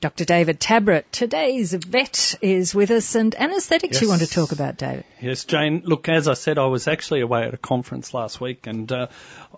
Dr. 0.00 0.24
David 0.24 0.60
Tabrett, 0.60 1.04
today's 1.10 1.72
vet 1.72 2.36
is 2.40 2.72
with 2.72 2.92
us, 2.92 3.16
and 3.16 3.34
anaesthetics 3.34 4.00
you 4.00 4.08
want 4.08 4.20
to 4.20 4.28
talk 4.28 4.52
about, 4.52 4.76
David. 4.76 5.04
Yes, 5.20 5.44
Jane. 5.44 5.82
Look, 5.84 6.08
as 6.08 6.28
I 6.28 6.34
said, 6.34 6.56
I 6.56 6.66
was 6.66 6.86
actually 6.86 7.20
away 7.20 7.42
at 7.42 7.54
a 7.54 7.56
conference 7.58 8.14
last 8.14 8.40
week, 8.40 8.68
and 8.68 8.90
uh, 8.92 9.08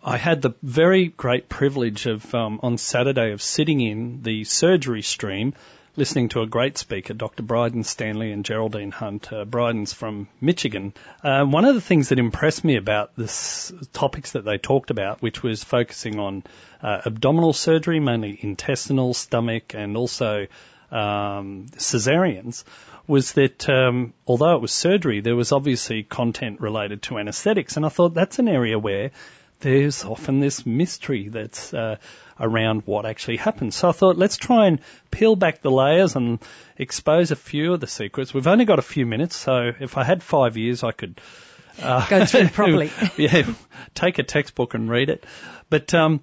I 0.02 0.16
had 0.16 0.40
the 0.40 0.54
very 0.62 1.08
great 1.08 1.50
privilege 1.50 2.06
of 2.06 2.34
um, 2.34 2.60
on 2.62 2.78
Saturday 2.78 3.32
of 3.32 3.42
sitting 3.42 3.82
in 3.82 4.22
the 4.22 4.44
surgery 4.44 5.02
stream, 5.02 5.52
listening 5.96 6.28
to 6.30 6.42
a 6.42 6.46
great 6.46 6.78
speaker, 6.78 7.14
Dr. 7.14 7.42
Bryden 7.42 7.84
Stanley 7.84 8.32
and 8.32 8.44
Geraldine 8.44 8.90
Hunt. 8.90 9.32
Uh, 9.32 9.44
Bryden's 9.44 9.92
from 9.92 10.28
Michigan. 10.40 10.94
Uh, 11.22 11.44
one 11.44 11.64
of 11.64 11.74
the 11.74 11.80
things 11.80 12.10
that 12.10 12.18
impressed 12.18 12.64
me 12.64 12.76
about 12.76 13.16
this 13.16 13.72
topics 13.92 14.32
that 14.32 14.44
they 14.44 14.58
talked 14.58 14.90
about, 14.90 15.20
which 15.20 15.42
was 15.42 15.64
focusing 15.64 16.18
on 16.18 16.44
uh, 16.82 17.00
abdominal 17.04 17.52
surgery, 17.52 18.00
mainly 18.00 18.38
intestinal, 18.40 19.14
stomach, 19.14 19.74
and 19.74 19.96
also 19.96 20.46
um, 20.90 21.66
cesareans 21.76 22.64
was 23.06 23.32
that 23.32 23.68
um, 23.68 24.12
although 24.26 24.54
it 24.54 24.62
was 24.62 24.72
surgery, 24.72 25.20
there 25.20 25.36
was 25.36 25.52
obviously 25.52 26.02
content 26.02 26.60
related 26.60 27.02
to 27.02 27.18
anaesthetics, 27.18 27.76
and 27.76 27.84
I 27.84 27.88
thought 27.88 28.14
that's 28.14 28.38
an 28.38 28.48
area 28.48 28.78
where 28.78 29.10
there's 29.60 30.04
often 30.04 30.40
this 30.40 30.64
mystery 30.64 31.28
that's 31.28 31.74
uh, 31.74 31.96
around 32.40 32.82
what 32.86 33.06
actually 33.06 33.36
happens. 33.36 33.76
So 33.76 33.88
I 33.88 33.92
thought 33.92 34.16
let's 34.16 34.36
try 34.36 34.66
and 34.66 34.80
peel 35.10 35.36
back 35.36 35.62
the 35.62 35.70
layers 35.70 36.16
and 36.16 36.38
expose 36.78 37.30
a 37.30 37.36
few 37.36 37.74
of 37.74 37.80
the 37.80 37.86
secrets. 37.86 38.32
We've 38.32 38.46
only 38.46 38.64
got 38.64 38.78
a 38.78 38.82
few 38.82 39.06
minutes, 39.06 39.36
so 39.36 39.72
if 39.78 39.96
I 39.98 40.04
had 40.04 40.22
five 40.22 40.56
years, 40.56 40.82
I 40.82 40.92
could 40.92 41.20
uh, 41.82 42.06
Go 42.08 42.24
through 42.24 42.40
it 42.40 42.52
properly. 42.52 42.90
yeah, 43.16 43.46
take 43.94 44.18
a 44.18 44.22
textbook 44.22 44.74
and 44.74 44.90
read 44.90 45.10
it. 45.10 45.24
But 45.68 45.94
um, 45.94 46.20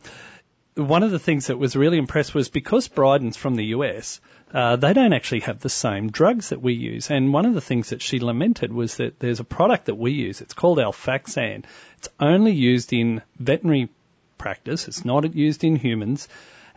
one 0.76 1.04
of 1.04 1.12
the 1.12 1.20
things 1.20 1.48
that 1.48 1.58
was 1.58 1.76
really 1.76 1.98
impressed 1.98 2.36
was 2.36 2.50
because 2.50 2.88
Bryden's 2.88 3.38
from 3.38 3.56
the 3.56 3.66
US, 3.66 4.20
uh, 4.54 4.76
they 4.76 4.94
don't 4.94 5.14
actually 5.14 5.42
have 5.42 5.60
the 5.60 5.70
same 5.70 6.12
drugs 6.12 6.50
that 6.50 6.62
we 6.62 6.74
use. 6.74 7.10
And 7.10 7.34
one 7.34 7.46
of 7.46 7.54
the 7.54 7.62
things 7.62 7.90
that 7.90 8.02
she 8.02 8.20
lamented 8.20 8.72
was 8.72 8.98
that 8.98 9.20
there's 9.20 9.40
a 9.40 9.46
product 9.46 9.86
that 9.86 9.96
we 9.96 10.12
use. 10.12 10.42
It's 10.42 10.54
called 10.54 10.78
Alfaxan. 10.78 11.66
It's 11.98 12.10
only 12.20 12.54
used 12.54 12.94
in 12.94 13.22
veterinary 13.40 13.90
practice. 14.38 14.88
It's 14.88 15.06
not 15.06 15.36
used 15.36 15.64
in 15.64 15.76
humans. 15.76 16.28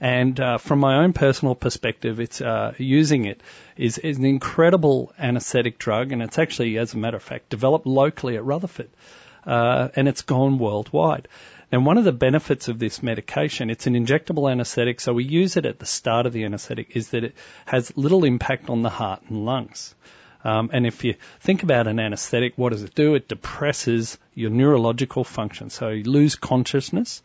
And 0.00 0.40
uh, 0.40 0.56
from 0.56 0.78
my 0.78 1.04
own 1.04 1.12
personal 1.12 1.54
perspective, 1.54 2.20
it's 2.20 2.40
uh, 2.40 2.72
using 2.78 3.26
it 3.26 3.42
is, 3.76 3.98
is 3.98 4.16
an 4.16 4.24
incredible 4.24 5.12
anaesthetic 5.18 5.78
drug, 5.78 6.12
and 6.12 6.22
it's 6.22 6.38
actually, 6.38 6.78
as 6.78 6.94
a 6.94 6.96
matter 6.96 7.18
of 7.18 7.22
fact, 7.22 7.50
developed 7.50 7.86
locally 7.86 8.36
at 8.36 8.44
Rutherford, 8.44 8.88
uh, 9.44 9.88
and 9.94 10.08
it's 10.08 10.22
gone 10.22 10.58
worldwide. 10.58 11.28
And 11.70 11.84
one 11.84 11.98
of 11.98 12.04
the 12.04 12.12
benefits 12.12 12.68
of 12.68 12.78
this 12.78 13.02
medication, 13.02 13.68
it's 13.68 13.86
an 13.86 13.94
injectable 13.94 14.50
anaesthetic, 14.50 15.00
so 15.00 15.12
we 15.12 15.24
use 15.24 15.58
it 15.58 15.66
at 15.66 15.78
the 15.78 15.86
start 15.86 16.24
of 16.24 16.32
the 16.32 16.44
anaesthetic, 16.44 16.96
is 16.96 17.10
that 17.10 17.22
it 17.22 17.34
has 17.66 17.94
little 17.94 18.24
impact 18.24 18.70
on 18.70 18.80
the 18.80 18.88
heart 18.88 19.20
and 19.28 19.44
lungs. 19.44 19.94
Um, 20.42 20.70
and 20.72 20.86
if 20.86 21.04
you 21.04 21.16
think 21.40 21.62
about 21.62 21.86
an 21.86 22.00
anaesthetic, 22.00 22.54
what 22.56 22.72
does 22.72 22.82
it 22.82 22.94
do? 22.94 23.14
It 23.14 23.28
depresses 23.28 24.16
your 24.34 24.50
neurological 24.50 25.24
function, 25.24 25.68
so 25.68 25.90
you 25.90 26.04
lose 26.04 26.36
consciousness. 26.36 27.22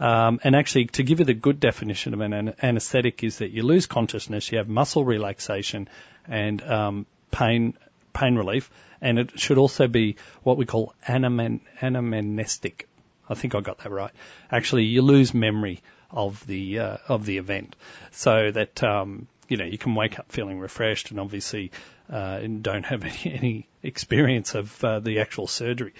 Um, 0.00 0.40
and 0.42 0.56
actually, 0.56 0.86
to 0.86 1.02
give 1.02 1.18
you 1.18 1.26
the 1.26 1.34
good 1.34 1.60
definition 1.60 2.14
of 2.14 2.20
an 2.20 2.32
an- 2.32 2.54
anaesthetic 2.62 3.22
is 3.22 3.38
that 3.38 3.50
you 3.50 3.62
lose 3.62 3.86
consciousness, 3.86 4.50
you 4.50 4.58
have 4.58 4.68
muscle 4.68 5.04
relaxation 5.04 5.88
and 6.26 6.62
um, 6.62 7.06
pain 7.30 7.74
pain 8.14 8.34
relief, 8.34 8.70
and 9.02 9.18
it 9.18 9.38
should 9.38 9.58
also 9.58 9.86
be 9.86 10.16
what 10.42 10.56
we 10.56 10.64
call 10.64 10.94
anamnestic. 11.06 12.86
I 13.28 13.34
think 13.34 13.54
I 13.54 13.60
got 13.60 13.78
that 13.78 13.90
right. 13.90 14.10
Actually, 14.50 14.84
you 14.84 15.02
lose 15.02 15.34
memory 15.34 15.82
of 16.10 16.44
the 16.46 16.78
uh, 16.78 16.96
of 17.06 17.26
the 17.26 17.36
event, 17.36 17.76
so 18.10 18.50
that 18.50 18.82
um, 18.82 19.28
you 19.48 19.58
know 19.58 19.66
you 19.66 19.76
can 19.76 19.94
wake 19.94 20.18
up 20.18 20.32
feeling 20.32 20.58
refreshed 20.58 21.10
and 21.10 21.20
obviously 21.20 21.72
uh, 22.10 22.40
don't 22.40 22.84
have 22.84 23.04
any, 23.24 23.34
any 23.36 23.68
experience 23.82 24.54
of 24.54 24.82
uh, 24.82 24.98
the 25.00 25.20
actual 25.20 25.46
surgery. 25.46 25.92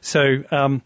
So 0.00 0.44
um, 0.52 0.82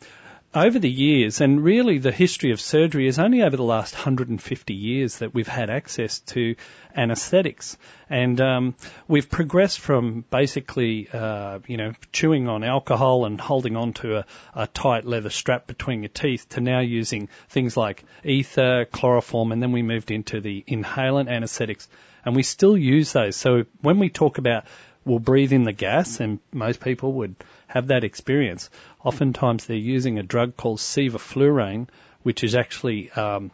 over 0.55 0.79
the 0.79 0.91
years, 0.91 1.41
and 1.41 1.65
really 1.65 1.99
the 1.99 2.13
history 2.13 2.51
of 2.51 2.61
surgery 2.61 3.07
is 3.07 3.19
only 3.19 3.43
over 3.43 3.57
the 3.57 3.63
last 3.63 3.95
150 3.95 4.75
years 4.75 5.19
that 5.19 5.33
we've 5.33 5.49
had 5.49 5.71
access 5.71 6.21
to 6.21 6.57
anaesthetics. 6.95 7.79
And 8.11 8.39
um, 8.41 8.75
we've 9.09 9.31
progressed 9.31 9.81
from 9.81 10.25
basically, 10.31 11.09
uh, 11.11 11.61
you 11.67 11.79
know, 11.79 11.93
chewing 12.13 12.49
on 12.49 12.65
alcohol 12.65 13.25
and 13.25 13.41
holding 13.41 13.77
onto 13.77 14.17
a, 14.17 14.27
a 14.55 14.67
tight 14.67 15.07
leather 15.07 15.31
strap 15.31 15.67
between 15.67 16.03
your 16.03 16.11
teeth 16.11 16.47
to 16.51 16.61
now 16.61 16.81
using 16.81 17.31
things 17.49 17.75
like 17.75 18.05
ether, 18.23 18.85
chloroform, 18.85 19.53
and 19.53 19.63
then 19.63 19.73
we 19.73 19.83
moved 19.83 20.11
into 20.11 20.41
the 20.41 20.63
inhalant 20.69 21.31
anaesthetics. 21.31 21.89
And 22.25 22.37
we 22.37 22.43
still 22.43 22.77
use 22.77 23.13
those. 23.13 23.37
So 23.37 23.65
when 23.81 23.99
we 23.99 24.11
talk 24.11 24.39
about 24.39 24.65
we'll 25.05 25.19
breathe 25.19 25.53
in 25.53 25.65
the 25.65 25.73
gas, 25.73 26.21
and 26.21 26.39
most 26.53 26.81
people 26.81 27.13
would 27.15 27.35
have 27.67 27.89
that 27.89 28.05
experience. 28.05 28.71
Oftentimes 29.05 29.67
they're 29.67 29.77
using 29.77 30.19
a 30.19 30.23
drug 30.23 30.57
called 30.57 30.79
sevoflurane, 30.79 31.89
which 32.23 32.45
is 32.45 32.55
actually 32.55 33.11
um, 33.13 33.51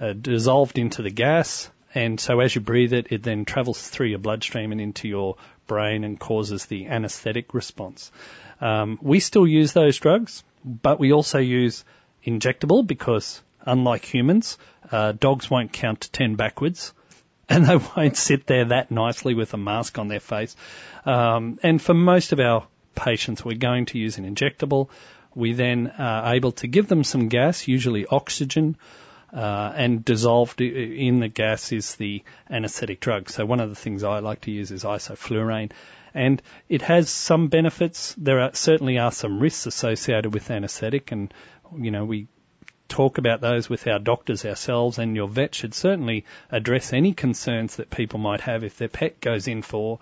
uh, 0.00 0.12
dissolved 0.12 0.78
into 0.78 1.02
the 1.02 1.10
gas, 1.10 1.70
and 1.94 2.20
so 2.20 2.40
as 2.40 2.54
you 2.54 2.60
breathe 2.60 2.92
it, 2.92 3.08
it 3.10 3.22
then 3.22 3.44
travels 3.44 3.88
through 3.88 4.06
your 4.06 4.18
bloodstream 4.18 4.72
and 4.72 4.80
into 4.80 5.08
your 5.08 5.36
brain 5.66 6.04
and 6.04 6.18
causes 6.18 6.66
the 6.66 6.86
anesthetic 6.86 7.52
response. 7.52 8.12
Um, 8.60 8.98
we 9.02 9.20
still 9.20 9.46
use 9.46 9.72
those 9.72 9.98
drugs, 9.98 10.44
but 10.64 11.00
we 11.00 11.12
also 11.12 11.38
use 11.38 11.84
injectable 12.24 12.86
because, 12.86 13.42
unlike 13.62 14.04
humans, 14.04 14.58
uh, 14.92 15.12
dogs 15.12 15.50
won't 15.50 15.72
count 15.72 16.02
to 16.02 16.10
10 16.10 16.36
backwards 16.36 16.92
and 17.50 17.66
they 17.66 17.76
won't 17.96 18.16
sit 18.16 18.46
there 18.46 18.66
that 18.66 18.90
nicely 18.90 19.34
with 19.34 19.52
a 19.52 19.58
mask 19.58 19.98
on 19.98 20.08
their 20.08 20.20
face. 20.20 20.56
Um, 21.04 21.58
and 21.62 21.82
for 21.82 21.92
most 21.92 22.32
of 22.32 22.40
our 22.40 22.66
patients, 22.94 23.44
we're 23.44 23.58
going 23.58 23.86
to 23.86 23.98
use 23.98 24.16
an 24.16 24.34
injectable. 24.34 24.88
We 25.34 25.52
then 25.52 25.92
are 25.98 26.34
able 26.34 26.52
to 26.52 26.66
give 26.66 26.88
them 26.88 27.04
some 27.04 27.28
gas, 27.28 27.68
usually 27.68 28.06
oxygen, 28.06 28.76
uh, 29.32 29.72
and 29.76 30.04
dissolved 30.04 30.60
in 30.60 31.20
the 31.20 31.28
gas 31.28 31.72
is 31.72 31.96
the 31.96 32.22
anesthetic 32.48 33.00
drug. 33.00 33.30
So 33.30 33.46
one 33.46 33.60
of 33.60 33.68
the 33.68 33.76
things 33.76 34.02
I 34.02 34.18
like 34.20 34.42
to 34.42 34.50
use 34.50 34.70
is 34.70 34.84
isoflurane. 34.84 35.70
And 36.12 36.42
it 36.68 36.82
has 36.82 37.08
some 37.08 37.46
benefits. 37.46 38.14
There 38.18 38.40
are, 38.40 38.54
certainly 38.54 38.98
are 38.98 39.12
some 39.12 39.38
risks 39.38 39.66
associated 39.66 40.34
with 40.34 40.50
anesthetic 40.50 41.12
and, 41.12 41.32
you 41.78 41.92
know, 41.92 42.04
we 42.04 42.26
talk 42.90 43.16
about 43.16 43.40
those 43.40 43.70
with 43.70 43.86
our 43.86 43.98
doctors 43.98 44.44
ourselves, 44.44 44.98
and 44.98 45.16
your 45.16 45.28
vet 45.28 45.54
should 45.54 45.72
certainly 45.72 46.24
address 46.50 46.92
any 46.92 47.14
concerns 47.14 47.76
that 47.76 47.88
people 47.88 48.18
might 48.18 48.42
have 48.42 48.64
if 48.64 48.76
their 48.76 48.88
pet 48.88 49.20
goes 49.20 49.48
in 49.48 49.62
for 49.62 49.98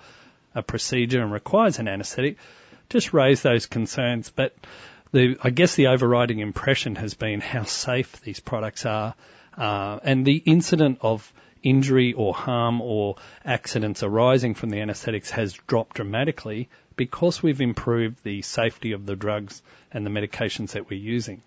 a 0.55 0.63
procedure 0.63 1.23
and 1.23 1.31
requires 1.31 1.79
an 1.79 1.87
anaesthetic. 1.87 2.39
Just 2.91 3.13
raise 3.13 3.43
those 3.43 3.67
concerns, 3.67 4.31
but 4.31 4.55
the, 5.13 5.37
I 5.43 5.51
guess 5.51 5.75
the 5.75 5.89
overriding 5.89 6.41
impression 6.41 6.97
has 6.97 7.15
been 7.15 7.41
how 7.41 7.65
safe 7.65 8.21
these 8.23 8.41
products 8.41 8.85
are, 8.87 9.15
uh, 9.57 10.01
and 10.03 10.27
the 10.27 10.43
incident 10.45 10.99
of 11.03 11.33
injury 11.63 12.13
or 12.13 12.35
harm 12.35 12.81
or 12.81 13.17
accidents 13.45 14.03
arising 14.03 14.55
from 14.55 14.71
the 14.71 14.81
anaesthetics 14.81 15.31
has 15.31 15.53
dropped 15.53 15.97
dramatically 15.97 16.69
because 16.99 17.43
we've 17.43 17.63
improved 17.63 18.23
the 18.23 18.43
safety 18.43 18.93
of 18.93 19.07
the 19.07 19.17
drugs 19.17 19.63
and 19.91 20.05
the 20.05 20.11
medications 20.11 20.73
that 20.73 20.91
we're 20.91 21.01
using. 21.01 21.41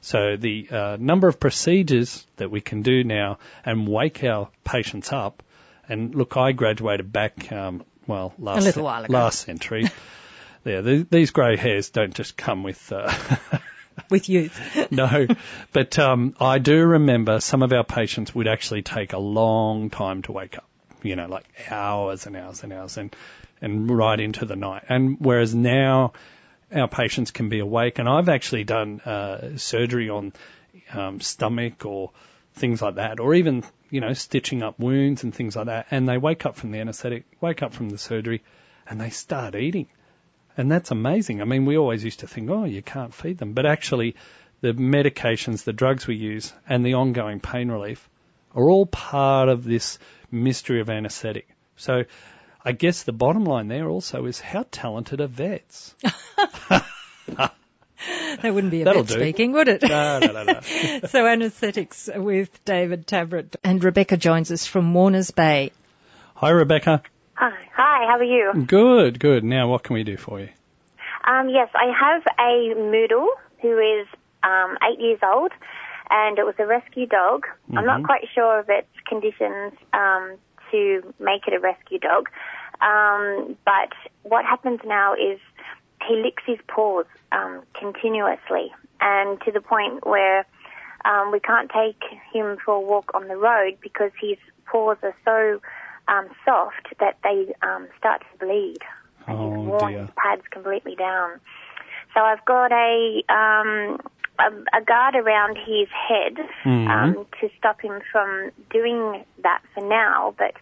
So 0.00 0.36
the 0.36 0.68
uh, 0.70 0.96
number 1.00 1.26
of 1.26 1.40
procedures 1.40 2.24
that 2.36 2.50
we 2.50 2.60
can 2.60 2.82
do 2.82 3.02
now 3.02 3.38
and 3.64 3.88
wake 3.88 4.22
our 4.22 4.48
patients 4.64 5.12
up, 5.12 5.42
and 5.88 6.14
look, 6.14 6.36
I 6.36 6.52
graduated 6.52 7.12
back, 7.12 7.50
um, 7.50 7.82
well, 8.06 8.32
last, 8.38 8.62
A 8.62 8.64
little 8.64 8.84
while 8.84 9.04
ago. 9.04 9.12
last 9.12 9.40
century. 9.40 9.90
yeah, 10.64 10.80
th- 10.80 11.08
these 11.10 11.32
grey 11.32 11.56
hairs 11.56 11.90
don't 11.90 12.14
just 12.14 12.36
come 12.36 12.62
with, 12.62 12.92
uh, 12.92 13.12
With 14.08 14.28
youth. 14.28 14.58
no, 14.90 15.26
but 15.72 15.98
um, 15.98 16.34
I 16.40 16.58
do 16.58 16.84
remember 16.84 17.40
some 17.40 17.62
of 17.62 17.72
our 17.72 17.84
patients 17.84 18.34
would 18.34 18.48
actually 18.48 18.82
take 18.82 19.12
a 19.12 19.18
long 19.18 19.90
time 19.90 20.22
to 20.22 20.32
wake 20.32 20.56
up. 20.56 20.64
You 21.02 21.16
know, 21.16 21.26
like 21.26 21.44
hours 21.70 22.26
and 22.26 22.36
hours 22.36 22.62
and 22.62 22.72
hours, 22.72 22.96
and 22.96 23.14
and 23.60 23.90
right 23.90 24.18
into 24.18 24.44
the 24.44 24.56
night. 24.56 24.84
And 24.88 25.16
whereas 25.20 25.54
now 25.54 26.12
our 26.74 26.88
patients 26.88 27.30
can 27.30 27.48
be 27.48 27.58
awake, 27.58 27.98
and 27.98 28.08
I've 28.08 28.28
actually 28.28 28.64
done 28.64 29.00
uh, 29.00 29.56
surgery 29.56 30.08
on 30.08 30.32
um, 30.92 31.20
stomach 31.20 31.84
or 31.84 32.10
things 32.54 32.82
like 32.82 32.96
that, 32.96 33.20
or 33.20 33.34
even, 33.34 33.64
you 33.90 34.00
know, 34.00 34.12
stitching 34.12 34.62
up 34.62 34.78
wounds 34.78 35.24
and 35.24 35.34
things 35.34 35.56
like 35.56 35.66
that. 35.66 35.86
And 35.90 36.08
they 36.08 36.18
wake 36.18 36.46
up 36.46 36.56
from 36.56 36.70
the 36.70 36.78
anesthetic, 36.78 37.24
wake 37.40 37.62
up 37.62 37.74
from 37.74 37.90
the 37.90 37.98
surgery, 37.98 38.42
and 38.88 39.00
they 39.00 39.10
start 39.10 39.54
eating. 39.54 39.88
And 40.56 40.70
that's 40.70 40.90
amazing. 40.90 41.40
I 41.40 41.44
mean, 41.44 41.64
we 41.64 41.78
always 41.78 42.04
used 42.04 42.20
to 42.20 42.26
think, 42.26 42.50
oh, 42.50 42.64
you 42.64 42.82
can't 42.82 43.14
feed 43.14 43.38
them. 43.38 43.52
But 43.52 43.66
actually, 43.66 44.16
the 44.60 44.72
medications, 44.72 45.64
the 45.64 45.72
drugs 45.72 46.06
we 46.06 46.16
use, 46.16 46.52
and 46.68 46.84
the 46.84 46.94
ongoing 46.94 47.40
pain 47.40 47.70
relief 47.70 48.08
are 48.54 48.68
all 48.68 48.86
part 48.86 49.48
of 49.48 49.64
this 49.64 49.98
mystery 50.30 50.80
of 50.80 50.90
anesthetic. 50.90 51.48
So 51.76 52.04
I 52.64 52.72
guess 52.72 53.04
the 53.04 53.12
bottom 53.12 53.44
line 53.44 53.68
there 53.68 53.88
also 53.88 54.26
is 54.26 54.40
how 54.40 54.66
talented 54.70 55.20
are 55.20 55.26
vets? 55.26 55.94
That 58.42 58.54
wouldn't 58.54 58.70
be 58.70 58.80
a 58.82 58.84
That'll 58.86 59.02
vet 59.02 59.18
do. 59.18 59.20
speaking, 59.20 59.52
would 59.52 59.68
it? 59.68 59.82
No, 59.82 60.18
no, 60.20 60.32
no, 60.32 60.42
no. 60.44 60.60
so 61.08 61.26
anaesthetics 61.26 62.08
with 62.14 62.64
David 62.64 63.06
Tabrett 63.06 63.56
and 63.62 63.82
Rebecca 63.84 64.16
joins 64.16 64.50
us 64.50 64.64
from 64.66 64.94
Warners 64.94 65.30
Bay. 65.30 65.72
Hi, 66.36 66.48
Rebecca. 66.48 67.02
Hi, 67.34 67.58
hi, 67.74 68.06
how 68.06 68.18
are 68.18 68.24
you? 68.24 68.64
Good, 68.66 69.20
good. 69.20 69.44
Now, 69.44 69.68
what 69.68 69.82
can 69.82 69.94
we 69.94 70.04
do 70.04 70.16
for 70.16 70.40
you? 70.40 70.48
Um, 71.24 71.50
yes, 71.50 71.68
I 71.74 71.92
have 71.98 72.22
a 72.38 72.74
Moodle 72.74 73.26
who 73.60 73.78
is 73.78 74.06
um, 74.42 74.78
eight 74.90 74.98
years 75.00 75.18
old, 75.22 75.52
and 76.08 76.38
it 76.38 76.46
was 76.46 76.54
a 76.58 76.66
rescue 76.66 77.06
dog. 77.06 77.46
I'm 77.76 77.84
not 77.84 78.04
quite 78.04 78.24
sure 78.34 78.60
of 78.60 78.70
its 78.70 78.88
conditions 79.06 79.74
um, 79.92 80.36
to 80.70 81.14
make 81.18 81.46
it 81.46 81.54
a 81.54 81.60
rescue 81.60 81.98
dog, 81.98 82.28
um, 82.80 83.56
but 83.64 83.92
what 84.22 84.44
happens 84.44 84.80
now 84.84 85.14
is 85.14 85.38
he 86.06 86.16
licks 86.16 86.42
his 86.46 86.58
paws 86.68 87.06
um, 87.32 87.62
continuously, 87.74 88.72
and 89.00 89.40
to 89.42 89.52
the 89.52 89.60
point 89.60 90.06
where 90.06 90.46
um, 91.04 91.30
we 91.32 91.40
can't 91.40 91.70
take 91.70 92.02
him 92.32 92.56
for 92.64 92.74
a 92.74 92.80
walk 92.80 93.10
on 93.14 93.28
the 93.28 93.36
road 93.36 93.76
because 93.80 94.12
his 94.20 94.38
paws 94.66 94.96
are 95.02 95.14
so 95.24 95.60
um, 96.08 96.28
soft 96.44 96.88
that 96.98 97.16
they 97.22 97.52
um, 97.62 97.88
start 97.98 98.22
to 98.32 98.46
bleed. 98.46 98.78
And 99.26 99.38
Oh, 99.38 99.56
he's 99.60 99.68
worn 99.68 99.92
dear. 99.92 100.00
his 100.02 100.10
pads 100.16 100.42
completely 100.50 100.96
down. 100.96 101.40
So 102.14 102.20
I've 102.20 102.44
got 102.44 102.72
a 102.72 103.22
um, 103.28 104.00
a, 104.40 104.80
a 104.80 104.84
guard 104.84 105.14
around 105.14 105.56
his 105.56 105.88
head 106.08 106.38
um, 106.64 107.26
to 107.40 107.48
stop 107.58 107.80
him 107.80 108.00
from 108.10 108.50
doing 108.70 109.24
that 109.42 109.62
for 109.74 109.86
now. 109.86 110.34
But 110.36 110.54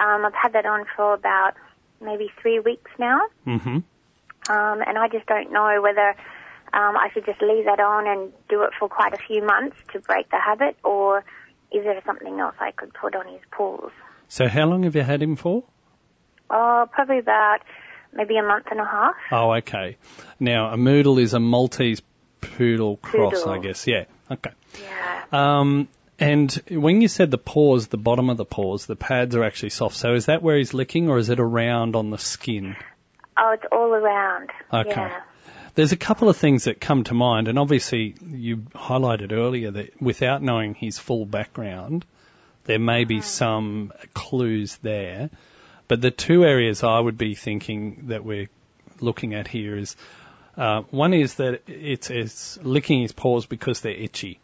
um, 0.00 0.24
I've 0.26 0.34
had 0.34 0.52
that 0.52 0.66
on 0.66 0.84
for 0.96 1.14
about 1.14 1.54
maybe 2.00 2.30
three 2.40 2.60
weeks 2.60 2.90
now, 2.98 3.20
hmm 3.44 3.78
um, 4.48 4.82
and 4.86 4.96
I 4.98 5.08
just 5.08 5.26
don't 5.26 5.52
know 5.52 5.80
whether 5.82 6.16
um, 6.72 6.96
I 6.96 7.08
should 7.12 7.26
just 7.26 7.42
leave 7.42 7.66
that 7.66 7.80
on 7.80 8.06
and 8.06 8.32
do 8.48 8.62
it 8.62 8.70
for 8.78 8.88
quite 8.88 9.12
a 9.12 9.18
few 9.18 9.44
months 9.44 9.76
to 9.92 10.00
break 10.00 10.30
the 10.30 10.38
habit, 10.38 10.76
or 10.82 11.24
is 11.72 11.84
there 11.84 12.00
something 12.06 12.40
else 12.40 12.54
I 12.60 12.70
could 12.70 12.92
put 12.94 13.14
on 13.14 13.26
his 13.26 13.40
paws? 13.50 13.92
So, 14.28 14.48
how 14.48 14.66
long 14.66 14.84
have 14.84 14.94
you 14.94 15.02
had 15.02 15.22
him 15.22 15.36
for? 15.36 15.64
Oh, 16.48 16.88
probably 16.92 17.18
about 17.18 17.58
maybe 18.12 18.36
a 18.36 18.42
month 18.42 18.66
and 18.70 18.80
a 18.80 18.84
half. 18.84 19.14
Oh, 19.30 19.52
okay. 19.54 19.96
Now, 20.38 20.72
a 20.72 20.76
Moodle 20.76 21.20
is 21.20 21.34
a 21.34 21.40
Maltese 21.40 22.00
poodle 22.40 22.96
cross, 22.96 23.42
Poodle. 23.42 23.50
I 23.50 23.58
guess. 23.58 23.86
Yeah. 23.86 24.04
Okay. 24.30 24.50
Yeah. 24.82 25.24
Um, 25.32 25.88
and 26.18 26.52
when 26.68 27.00
you 27.00 27.08
said 27.08 27.30
the 27.30 27.38
paws, 27.38 27.88
the 27.88 27.96
bottom 27.96 28.28
of 28.28 28.36
the 28.36 28.44
paws, 28.44 28.86
the 28.86 28.96
pads 28.96 29.34
are 29.34 29.44
actually 29.44 29.70
soft. 29.70 29.96
So 29.96 30.14
is 30.14 30.26
that 30.26 30.42
where 30.42 30.56
he's 30.58 30.74
licking, 30.74 31.08
or 31.08 31.18
is 31.18 31.30
it 31.30 31.40
around 31.40 31.96
on 31.96 32.10
the 32.10 32.18
skin? 32.18 32.76
Oh, 33.38 33.52
it's 33.52 33.64
all 33.72 33.92
around. 33.92 34.50
Okay. 34.72 34.90
Yeah. 34.90 35.22
There's 35.74 35.92
a 35.92 35.96
couple 35.96 36.28
of 36.28 36.36
things 36.36 36.64
that 36.64 36.80
come 36.80 37.04
to 37.04 37.14
mind, 37.14 37.48
and 37.48 37.58
obviously 37.58 38.14
you 38.26 38.58
highlighted 38.74 39.32
earlier 39.32 39.70
that 39.70 40.02
without 40.02 40.42
knowing 40.42 40.74
his 40.74 40.98
full 40.98 41.24
background, 41.24 42.04
there 42.64 42.78
may 42.78 43.04
be 43.04 43.20
some 43.20 43.92
clues 44.12 44.76
there. 44.82 45.30
But 45.88 46.00
the 46.00 46.10
two 46.10 46.44
areas 46.44 46.84
I 46.84 47.00
would 47.00 47.16
be 47.16 47.34
thinking 47.34 48.08
that 48.08 48.24
we're 48.24 48.48
looking 49.00 49.34
at 49.34 49.48
here 49.48 49.76
is 49.76 49.96
uh, 50.60 50.82
one 50.90 51.14
is 51.14 51.36
that 51.36 51.62
it's, 51.68 52.10
it's 52.10 52.58
licking 52.62 53.00
his 53.00 53.12
paws 53.12 53.46
because 53.46 53.80
they're 53.80 53.92
itchy. 53.92 54.38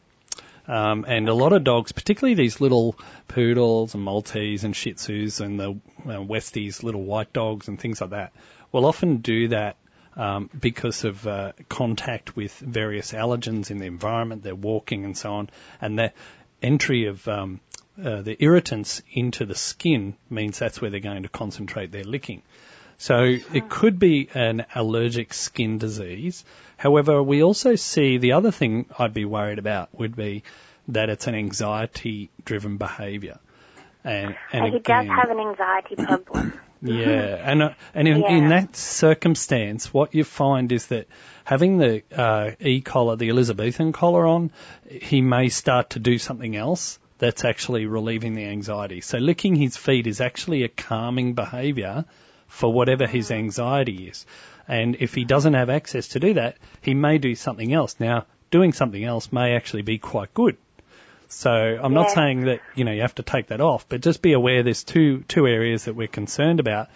Um, 0.66 1.04
and 1.06 1.28
a 1.28 1.34
lot 1.34 1.52
of 1.52 1.62
dogs, 1.62 1.92
particularly 1.92 2.34
these 2.34 2.58
little 2.58 2.96
poodles 3.28 3.94
and 3.94 4.02
Maltese 4.02 4.64
and 4.64 4.74
Shih 4.74 4.94
Tzus 4.94 5.42
and 5.42 5.60
the 5.60 5.72
uh, 5.72 6.24
Westies, 6.24 6.82
little 6.82 7.02
white 7.02 7.34
dogs 7.34 7.68
and 7.68 7.78
things 7.78 8.00
like 8.00 8.10
that, 8.10 8.32
will 8.72 8.86
often 8.86 9.18
do 9.18 9.48
that 9.48 9.76
um, 10.16 10.48
because 10.58 11.04
of 11.04 11.26
uh, 11.26 11.52
contact 11.68 12.34
with 12.34 12.58
various 12.60 13.12
allergens 13.12 13.70
in 13.70 13.76
the 13.76 13.84
environment. 13.84 14.42
They're 14.42 14.54
walking 14.54 15.04
and 15.04 15.14
so 15.16 15.34
on, 15.34 15.50
and 15.82 15.98
the 15.98 16.12
entry 16.62 17.08
of 17.08 17.28
um, 17.28 17.60
uh, 18.02 18.22
the 18.22 18.42
irritants 18.42 19.02
into 19.12 19.44
the 19.44 19.54
skin 19.54 20.16
means 20.30 20.58
that's 20.58 20.80
where 20.80 20.90
they're 20.90 21.00
going 21.00 21.24
to 21.24 21.28
concentrate 21.28 21.92
their 21.92 22.04
licking. 22.04 22.42
So 22.98 23.24
it 23.24 23.68
could 23.68 23.98
be 23.98 24.28
an 24.34 24.64
allergic 24.74 25.34
skin 25.34 25.78
disease. 25.78 26.44
However, 26.76 27.22
we 27.22 27.42
also 27.42 27.74
see 27.74 28.18
the 28.18 28.32
other 28.32 28.50
thing 28.50 28.86
I'd 28.98 29.14
be 29.14 29.24
worried 29.24 29.58
about 29.58 29.88
would 29.98 30.16
be 30.16 30.44
that 30.88 31.10
it's 31.10 31.26
an 31.26 31.34
anxiety 31.34 32.30
driven 32.44 32.76
behavior. 32.78 33.38
And, 34.04 34.36
and 34.52 34.72
he 34.72 34.78
does 34.78 35.06
have 35.06 35.30
an 35.30 35.40
anxiety 35.40 35.96
problem. 35.96 36.60
yeah, 36.82 37.40
and 37.42 37.62
uh, 37.62 37.70
and 37.94 38.06
in, 38.06 38.24
in 38.24 38.48
that 38.50 38.76
circumstance, 38.76 39.92
what 39.92 40.14
you 40.14 40.22
find 40.22 40.70
is 40.70 40.86
that 40.86 41.08
having 41.44 41.78
the 41.78 42.02
uh, 42.14 42.52
E 42.60 42.82
collar, 42.82 43.16
the 43.16 43.30
Elizabethan 43.30 43.92
collar 43.92 44.26
on, 44.26 44.52
he 44.88 45.20
may 45.22 45.48
start 45.48 45.90
to 45.90 45.98
do 45.98 46.18
something 46.18 46.54
else 46.54 46.98
that's 47.18 47.44
actually 47.44 47.86
relieving 47.86 48.34
the 48.34 48.44
anxiety. 48.44 49.00
So 49.00 49.18
licking 49.18 49.56
his 49.56 49.76
feet 49.76 50.06
is 50.06 50.20
actually 50.20 50.62
a 50.62 50.68
calming 50.68 51.34
behaviour 51.34 52.04
for 52.48 52.72
whatever 52.72 53.06
his 53.06 53.30
anxiety 53.30 54.08
is. 54.08 54.26
And 54.68 54.96
if 55.00 55.14
he 55.14 55.24
doesn't 55.24 55.54
have 55.54 55.70
access 55.70 56.08
to 56.08 56.20
do 56.20 56.34
that, 56.34 56.56
he 56.80 56.94
may 56.94 57.18
do 57.18 57.34
something 57.34 57.72
else. 57.72 57.96
Now, 58.00 58.26
doing 58.50 58.72
something 58.72 59.04
else 59.04 59.32
may 59.32 59.54
actually 59.54 59.82
be 59.82 59.98
quite 59.98 60.34
good. 60.34 60.56
So 61.28 61.50
I'm 61.50 61.94
not 61.94 62.10
saying 62.10 62.44
that 62.44 62.60
you 62.76 62.84
know 62.84 62.92
you 62.92 63.00
have 63.00 63.16
to 63.16 63.22
take 63.22 63.48
that 63.48 63.60
off, 63.60 63.88
but 63.88 64.00
just 64.00 64.22
be 64.22 64.32
aware 64.32 64.62
there's 64.62 64.84
two 64.84 65.24
two 65.26 65.46
areas 65.46 65.86
that 65.86 65.96
we're 65.96 66.06
concerned 66.06 66.60
about. 66.60 66.88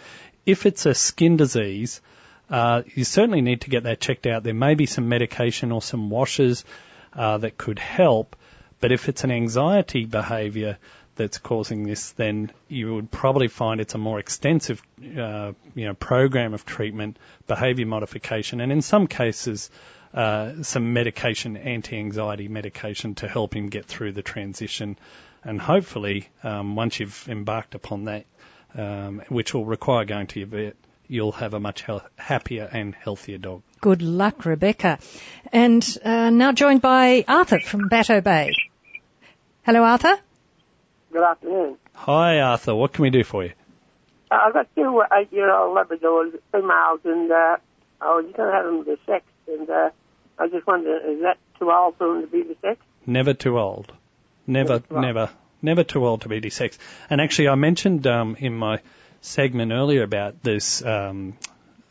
If 0.47 0.67
it's 0.67 0.87
a 0.87 0.95
skin 0.95 1.37
disease, 1.37 2.01
uh, 2.49 2.83
you 2.95 3.05
certainly 3.05 3.41
need 3.41 3.63
to 3.63 3.71
get 3.71 3.85
that 3.85 4.01
checked 4.01 4.27
out. 4.27 4.45
There 4.45 4.55
may 4.55 4.75
be 4.75 4.87
some 4.87 5.09
medication 5.09 5.73
or 5.73 5.83
some 5.83 6.11
washes 6.11 6.65
uh, 7.13 7.39
that 7.39 7.59
could 7.59 7.79
help, 7.79 8.37
but 8.81 8.93
if 8.93 9.09
it's 9.09 9.25
an 9.25 9.33
anxiety 9.33 10.05
behaviour 10.05 10.79
that's 11.21 11.37
causing 11.37 11.83
this, 11.83 12.13
then 12.13 12.51
you 12.67 12.95
would 12.95 13.11
probably 13.11 13.49
find 13.49 13.79
it's 13.79 13.95
a 13.95 13.99
more 13.99 14.19
extensive, 14.19 14.83
uh, 14.99 15.53
you 15.75 15.85
know, 15.85 15.93
program 15.93 16.55
of 16.55 16.65
treatment, 16.65 17.19
behaviour 17.47 17.85
modification, 17.85 18.63
and 18.63 18.73
in 18.73 18.81
some 18.81 19.07
cases, 19.07 19.71
uh, 20.15 20.63
some 20.63 20.95
medication, 20.95 21.59
anti-anxiety 21.59 22.49
medication 22.49 23.15
to 23.17 23.29
help 23.29 23.55
him 23.55 23.69
get 23.69 23.85
through 23.85 24.13
the 24.13 24.23
transition. 24.23 24.97
And 25.45 25.61
hopefully, 25.61 26.29
um, 26.43 26.75
once 26.75 26.99
you've 27.01 27.29
embarked 27.29 27.75
upon 27.75 28.05
that, 28.05 28.25
um, 28.75 29.23
which 29.29 29.53
will 29.53 29.67
require 29.67 30.07
going 30.07 30.27
to 30.29 30.41
your 30.41 30.49
vet, 30.49 30.77
you'll 31.07 31.33
have 31.33 31.53
a 31.53 31.61
much 31.61 31.85
happier 32.17 32.67
and 32.73 32.95
healthier 32.95 33.37
dog. 33.37 33.63
Good 33.83 34.01
luck, 34.01 34.47
Rebecca. 34.47 34.99
And 35.53 35.85
uh, 36.03 36.31
now 36.31 36.53
joined 36.53 36.81
by 36.81 37.27
Arthur 37.29 37.61
from 37.61 37.89
Bateau 37.89 38.23
Bay. 38.23 38.55
Hello, 39.65 39.85
Arthur. 39.85 40.19
Good 41.12 41.23
afternoon. 41.23 41.77
Hi, 41.94 42.40
Arthur. 42.40 42.75
What 42.75 42.92
can 42.92 43.03
we 43.03 43.11
do 43.11 43.25
for 43.25 43.44
you? 43.44 43.53
Uh, 44.31 44.38
I've 44.46 44.53
got 44.53 44.68
two 44.77 45.03
eight-year-old 45.12 45.77
Labradors, 45.77 46.38
females, 46.53 47.01
and 47.05 47.31
uh, 47.33 47.57
I 48.01 48.14
was 48.14 48.27
going 48.37 48.49
to 48.49 48.55
have 48.55 48.64
them 48.64 48.85
dissect, 48.85 49.27
and 49.49 49.68
uh, 49.68 49.90
I 50.38 50.49
just 50.49 50.66
wondered, 50.66 51.03
is 51.11 51.23
that 51.23 51.38
too 51.59 51.70
old 51.70 51.96
for 51.96 52.07
them 52.12 52.23
to 52.23 52.27
be 52.29 52.42
dissected? 52.44 52.79
Never 53.07 53.35
too 53.35 53.59
old. 53.59 53.92
Never, 54.46 54.83
Right. 54.88 55.01
never, 55.01 55.31
never 55.62 55.83
too 55.85 56.07
old 56.07 56.23
to 56.23 56.29
be 56.29 56.40
desexed. 56.40 56.79
And 57.09 57.20
actually, 57.20 57.49
I 57.49 57.55
mentioned 57.57 58.07
um, 58.07 58.37
in 58.38 58.55
my 58.55 58.81
segment 59.20 59.73
earlier 59.73 60.03
about 60.05 60.42
this 60.42 60.83
um, 60.85 61.37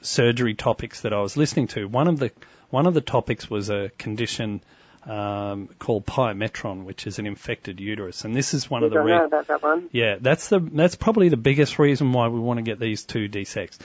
surgery 0.01 0.55
topics 0.55 1.01
that 1.01 1.13
I 1.13 1.19
was 1.21 1.35
listening 1.35 1.67
to. 1.67 1.85
One 1.87 2.07
of 2.07 2.19
the 2.19 2.31
one 2.69 2.85
of 2.87 2.93
the 2.93 3.01
topics 3.01 3.49
was 3.49 3.69
a 3.69 3.89
condition 3.97 4.61
um, 5.05 5.69
called 5.79 6.05
pyometra, 6.05 6.83
which 6.83 7.07
is 7.07 7.19
an 7.19 7.25
infected 7.25 7.79
uterus, 7.79 8.25
and 8.25 8.35
this 8.35 8.53
is 8.53 8.69
one 8.69 8.83
of 8.83 8.89
the 8.89 8.95
don't 8.95 9.05
re- 9.05 9.17
know 9.17 9.25
about 9.25 9.47
that 9.47 9.63
one? 9.63 9.89
yeah, 9.91 10.15
that's 10.19 10.49
the 10.49 10.59
that's 10.59 10.95
probably 10.95 11.29
the 11.29 11.37
biggest 11.37 11.79
reason 11.79 12.11
why 12.11 12.27
we 12.27 12.39
want 12.39 12.57
to 12.57 12.63
get 12.63 12.79
these 12.79 13.03
two 13.03 13.29
desexed. 13.29 13.79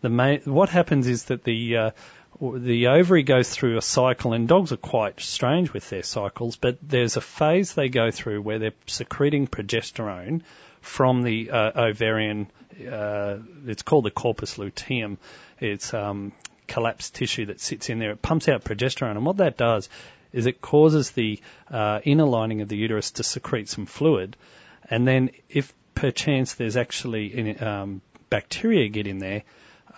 The 0.00 0.08
ma- 0.08 0.36
what 0.44 0.68
happens 0.68 1.06
is 1.08 1.24
that 1.24 1.44
the 1.44 1.76
uh, 1.76 1.90
the 2.40 2.88
ovary 2.88 3.22
goes 3.22 3.50
through 3.50 3.76
a 3.76 3.82
cycle, 3.82 4.32
and 4.32 4.48
dogs 4.48 4.72
are 4.72 4.78
quite 4.78 5.20
strange 5.20 5.72
with 5.72 5.88
their 5.90 6.02
cycles. 6.02 6.56
But 6.56 6.78
there's 6.82 7.16
a 7.16 7.20
phase 7.20 7.74
they 7.74 7.88
go 7.88 8.10
through 8.10 8.42
where 8.42 8.58
they're 8.58 8.72
secreting 8.86 9.46
progesterone 9.46 10.42
from 10.80 11.22
the 11.22 11.50
uh, 11.50 11.88
ovarian. 11.88 12.50
Uh, 12.80 13.38
it's 13.66 13.82
called 13.82 14.04
the 14.04 14.10
corpus 14.10 14.56
luteum. 14.56 15.18
It's 15.58 15.92
um, 15.92 16.32
collapsed 16.66 17.14
tissue 17.14 17.46
that 17.46 17.60
sits 17.60 17.90
in 17.90 17.98
there. 17.98 18.12
It 18.12 18.22
pumps 18.22 18.48
out 18.48 18.64
progesterone, 18.64 19.16
and 19.16 19.26
what 19.26 19.38
that 19.38 19.58
does 19.58 19.88
is 20.32 20.46
it 20.46 20.60
causes 20.60 21.10
the 21.10 21.40
uh, 21.70 22.00
inner 22.04 22.24
lining 22.24 22.60
of 22.60 22.68
the 22.68 22.76
uterus 22.76 23.12
to 23.12 23.22
secrete 23.22 23.68
some 23.68 23.86
fluid, 23.86 24.36
and 24.88 25.06
then 25.06 25.30
if 25.48 25.72
perchance 25.94 26.54
there's 26.54 26.76
actually 26.76 27.58
um, 27.58 28.00
bacteria 28.30 28.88
get 28.88 29.06
in 29.06 29.18
there, 29.18 29.42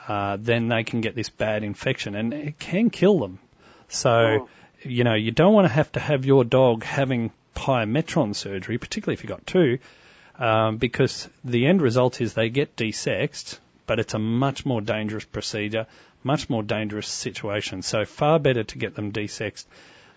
uh, 0.08 0.36
then 0.40 0.68
they 0.68 0.84
can 0.84 1.00
get 1.00 1.14
this 1.14 1.28
bad 1.28 1.62
infection, 1.62 2.14
and 2.14 2.34
it 2.34 2.58
can 2.58 2.90
kill 2.90 3.18
them. 3.20 3.38
So, 3.88 4.10
oh. 4.10 4.48
you 4.82 5.04
know, 5.04 5.14
you 5.14 5.30
don't 5.30 5.52
want 5.52 5.66
to 5.66 5.72
have 5.72 5.92
to 5.92 6.00
have 6.00 6.24
your 6.24 6.44
dog 6.44 6.82
having 6.82 7.30
pyometra 7.54 8.34
surgery, 8.34 8.78
particularly 8.78 9.14
if 9.14 9.22
you've 9.22 9.30
got 9.30 9.46
two, 9.46 9.78
um, 10.38 10.78
because 10.78 11.28
the 11.44 11.66
end 11.66 11.82
result 11.82 12.20
is 12.20 12.34
they 12.34 12.48
get 12.48 12.74
desexed, 12.76 13.58
but 13.86 14.00
it's 14.00 14.14
a 14.14 14.18
much 14.18 14.64
more 14.64 14.80
dangerous 14.80 15.24
procedure, 15.24 15.86
much 16.24 16.48
more 16.48 16.62
dangerous 16.62 17.08
situation. 17.08 17.82
So 17.82 18.04
far 18.04 18.38
better 18.38 18.64
to 18.64 18.78
get 18.78 18.94
them 18.94 19.12
desexed 19.12 19.66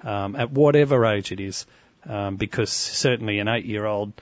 um, 0.04 0.36
at 0.36 0.52
whatever 0.52 1.06
age 1.06 1.32
it 1.32 1.40
is, 1.40 1.66
um, 2.08 2.36
because 2.36 2.72
certainly 2.72 3.40
an 3.40 3.48
eight-year-old 3.48 4.14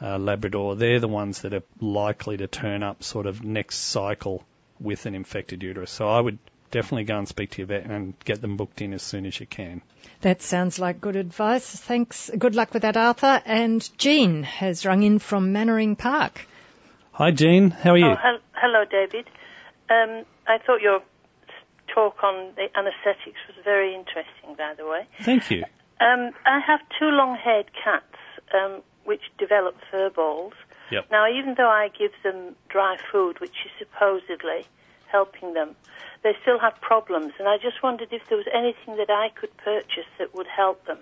uh, 0.00 0.18
Labrador, 0.18 0.76
they're 0.76 1.00
the 1.00 1.08
ones 1.08 1.42
that 1.42 1.54
are 1.54 1.62
likely 1.80 2.36
to 2.38 2.46
turn 2.46 2.82
up 2.82 3.02
sort 3.02 3.26
of 3.26 3.44
next 3.44 3.78
cycle 3.78 4.44
with 4.80 5.06
an 5.06 5.14
infected 5.14 5.62
uterus. 5.62 5.90
So 5.90 6.08
I 6.08 6.20
would 6.20 6.38
definitely 6.70 7.04
go 7.04 7.18
and 7.18 7.28
speak 7.28 7.50
to 7.50 7.58
your 7.58 7.66
vet 7.68 7.84
and 7.84 8.14
get 8.24 8.40
them 8.40 8.56
booked 8.56 8.80
in 8.80 8.92
as 8.94 9.02
soon 9.02 9.26
as 9.26 9.38
you 9.38 9.46
can. 9.46 9.82
That 10.22 10.42
sounds 10.42 10.78
like 10.78 11.00
good 11.00 11.16
advice. 11.16 11.68
Thanks. 11.68 12.30
Good 12.36 12.56
luck 12.56 12.72
with 12.72 12.82
that, 12.82 12.96
Arthur. 12.96 13.40
And 13.44 13.88
Jean 13.98 14.42
has 14.42 14.84
rung 14.84 15.02
in 15.02 15.18
from 15.18 15.52
Mannering 15.52 15.96
Park. 15.96 16.46
Hi, 17.12 17.30
Jean. 17.30 17.70
How 17.70 17.92
are 17.92 17.98
you? 17.98 18.06
Oh, 18.06 18.38
hello, 18.54 18.84
David. 18.90 19.26
Um, 19.90 20.24
I 20.46 20.58
thought 20.58 20.80
your 20.80 21.02
talk 21.94 22.22
on 22.22 22.52
the 22.56 22.68
anaesthetics 22.76 23.38
was 23.46 23.56
very 23.64 23.94
interesting, 23.94 24.54
by 24.56 24.74
the 24.76 24.86
way. 24.86 25.06
Thank 25.22 25.50
you. 25.50 25.64
Um, 26.00 26.32
I 26.46 26.60
have 26.66 26.80
two 26.98 27.06
long-haired 27.06 27.70
cats 27.72 28.16
um, 28.54 28.82
which 29.04 29.22
develop 29.38 29.76
fur 29.90 30.10
balls. 30.10 30.54
Yep. 30.90 31.06
Now, 31.10 31.26
even 31.30 31.54
though 31.56 31.68
I 31.68 31.88
give 31.88 32.12
them 32.22 32.56
dry 32.68 32.96
food, 33.10 33.40
which 33.40 33.54
is 33.64 33.70
supposedly 33.78 34.66
helping 35.06 35.54
them, 35.54 35.74
they 36.22 36.32
still 36.42 36.58
have 36.58 36.80
problems. 36.80 37.32
And 37.38 37.48
I 37.48 37.56
just 37.56 37.82
wondered 37.82 38.08
if 38.12 38.22
there 38.28 38.36
was 38.36 38.46
anything 38.52 38.96
that 38.96 39.10
I 39.10 39.28
could 39.28 39.56
purchase 39.58 40.06
that 40.18 40.34
would 40.34 40.46
help 40.46 40.84
them. 40.86 40.98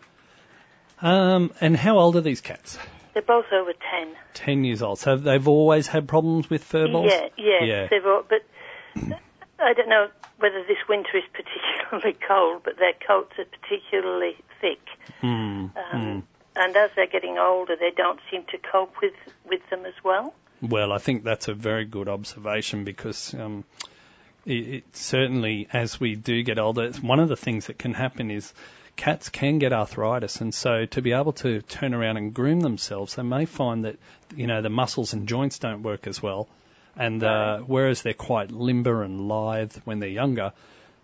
Um, 1.00 1.52
and 1.60 1.76
how 1.76 1.98
old 1.98 2.16
are 2.16 2.20
these 2.20 2.40
cats? 2.40 2.78
They're 3.14 3.22
both 3.22 3.46
over 3.52 3.72
10. 3.72 4.14
10 4.34 4.64
years 4.64 4.82
old. 4.82 4.98
So 4.98 5.16
they've 5.16 5.48
always 5.48 5.86
had 5.86 6.06
problems 6.06 6.48
with 6.48 6.62
fur 6.62 6.86
balls? 6.88 7.10
Yeah, 7.10 7.28
yeah. 7.36 7.64
yeah. 7.64 7.86
They've 7.90 8.06
all, 8.06 8.22
but 8.28 8.42
I 9.62 9.72
don't 9.74 9.88
know 9.88 10.08
whether 10.38 10.64
this 10.64 10.78
winter 10.88 11.16
is 11.16 11.24
particularly 11.32 12.18
cold, 12.28 12.62
but 12.64 12.78
their 12.78 12.94
coats 13.06 13.32
are 13.38 13.44
particularly 13.44 14.36
thick. 14.60 14.80
Mm, 15.22 15.28
um, 15.28 15.72
mm. 15.92 16.22
And 16.56 16.76
as 16.76 16.90
they're 16.96 17.06
getting 17.06 17.38
older, 17.38 17.76
they 17.76 17.90
don't 17.96 18.20
seem 18.30 18.44
to 18.50 18.58
cope 18.58 18.94
with, 19.00 19.14
with 19.48 19.60
them 19.70 19.86
as 19.86 19.94
well. 20.02 20.34
Well, 20.62 20.92
I 20.92 20.98
think 20.98 21.24
that's 21.24 21.48
a 21.48 21.54
very 21.54 21.84
good 21.84 22.08
observation 22.08 22.84
because 22.84 23.34
um, 23.34 23.64
it, 24.44 24.68
it 24.68 24.96
certainly, 24.96 25.68
as 25.72 26.00
we 26.00 26.16
do 26.16 26.42
get 26.42 26.58
older, 26.58 26.92
one 27.00 27.20
of 27.20 27.28
the 27.28 27.36
things 27.36 27.66
that 27.66 27.78
can 27.78 27.94
happen 27.94 28.30
is 28.30 28.52
cats 28.96 29.28
can 29.30 29.58
get 29.58 29.72
arthritis, 29.72 30.40
and 30.40 30.52
so 30.52 30.84
to 30.86 31.00
be 31.00 31.12
able 31.12 31.32
to 31.32 31.62
turn 31.62 31.94
around 31.94 32.18
and 32.18 32.34
groom 32.34 32.60
themselves, 32.60 33.14
they 33.14 33.22
may 33.22 33.46
find 33.46 33.84
that 33.84 33.96
you 34.36 34.46
know 34.46 34.60
the 34.60 34.68
muscles 34.68 35.12
and 35.14 35.26
joints 35.26 35.58
don't 35.58 35.82
work 35.82 36.06
as 36.06 36.22
well, 36.22 36.48
and 36.96 37.22
uh, 37.22 37.58
whereas 37.58 38.02
they're 38.02 38.14
quite 38.14 38.50
limber 38.50 39.02
and 39.02 39.28
lithe 39.28 39.74
when 39.84 40.00
they're 40.00 40.08
younger, 40.08 40.52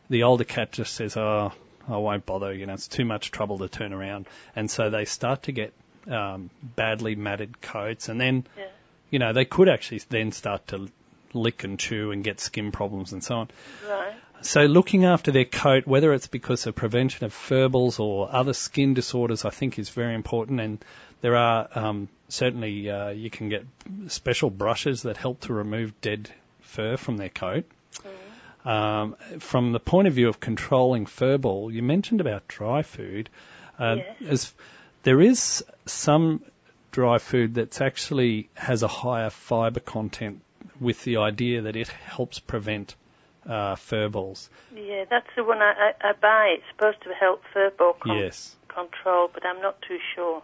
the 0.09 0.25
older 0.25 0.45
cat 0.45 0.73
just 0.73 0.95
says, 0.95 1.17
"Oh, 1.17 1.53
I 1.89 1.97
won't 1.97 2.27
bother. 2.27 2.53
You 2.53 2.67
know, 2.67 2.75
it's 2.75 2.89
too 2.89 3.05
much 3.05 3.31
trouble 3.31 3.59
to 3.59 3.69
turn 3.69 3.93
around," 3.93 4.27
and 4.55 4.71
so 4.71 4.91
they 4.91 5.05
start 5.05 5.45
to 5.45 5.53
get 5.53 5.73
um, 6.11 6.51
badly 6.63 7.15
matted 7.15 7.61
coats, 7.61 8.09
and 8.09 8.21
then 8.21 8.47
yeah. 8.57 8.65
you 9.11 9.19
know 9.19 9.33
they 9.33 9.45
could 9.45 9.69
actually 9.69 10.03
then 10.09 10.33
start 10.33 10.69
to 10.69 10.89
lick 11.33 11.65
and 11.65 11.79
chew 11.79 12.11
and 12.13 12.25
get 12.25 12.41
skin 12.41 12.73
problems 12.73 13.13
and 13.13 13.23
so 13.23 13.37
on. 13.37 13.49
Right. 13.89 14.15
So 14.43 14.67
looking 14.67 15.05
after 15.05 15.33
their 15.33 15.45
coat, 15.45 15.87
whether 15.87 16.13
it's 16.13 16.27
because 16.27 16.67
of 16.67 16.75
prevention 16.75 17.25
of 17.25 17.33
furballs 17.33 17.99
or 17.99 18.29
other 18.31 18.53
skin 18.53 18.95
disorders, 18.95 19.45
I 19.45 19.51
think 19.51 19.79
is 19.79 19.89
very 19.89 20.15
important. 20.15 20.61
And 20.61 20.85
there 21.21 21.37
are 21.37 21.69
um, 21.75 22.09
certainly 22.29 22.91
uh, 22.91 23.11
you 23.11 23.31
can 23.31 23.49
get 23.49 23.65
special 24.09 24.51
brushes 24.51 25.03
that 25.03 25.17
help 25.17 25.41
to 25.43 25.53
remove 25.53 26.01
dead 26.01 26.31
fur 26.61 26.97
from 26.97 27.17
their 27.17 27.29
coat. 27.29 27.65
Mm. 28.65 28.71
Um, 28.71 29.17
from 29.39 29.73
the 29.73 29.81
point 29.81 30.09
of 30.09 30.15
view 30.15 30.29
of 30.29 30.41
controlling 30.41 31.07
fur 31.07 31.39
ball, 31.39 31.71
you 31.71 31.83
mentioned 31.83 32.21
about 32.21 32.49
dry 32.49 32.83
food. 32.83 33.31
Uh, 33.79 33.97
yes. 34.21 34.29
As 34.29 34.55
there 35.05 35.21
is 35.21 35.65
some 35.85 36.43
dry 36.91 37.19
food 37.19 37.55
that 37.55 37.81
actually 37.81 38.49
has 38.55 38.83
a 38.83 38.89
higher 38.89 39.31
fibre 39.31 39.81
content 39.81 40.41
with 40.81 41.05
the 41.05 41.19
idea 41.19 41.63
that 41.63 41.77
it 41.77 41.89
helps 41.89 42.39
prevent 42.39 42.97
uh, 43.49 43.77
fur 43.77 44.09
balls. 44.09 44.51
Yeah, 44.75 45.05
that's 45.09 45.29
the 45.37 45.45
one 45.45 45.59
I, 45.59 45.93
I, 46.03 46.09
I 46.09 46.13
buy. 46.21 46.57
It's 46.57 46.65
supposed 46.73 47.03
to 47.05 47.11
help 47.15 47.43
fur 47.53 47.71
ball 47.71 47.95
con- 48.01 48.17
yes. 48.17 48.57
control, 48.69 49.31
but 49.33 49.45
I'm 49.47 49.63
not 49.63 49.81
too 49.83 49.99
sure. 50.15 50.43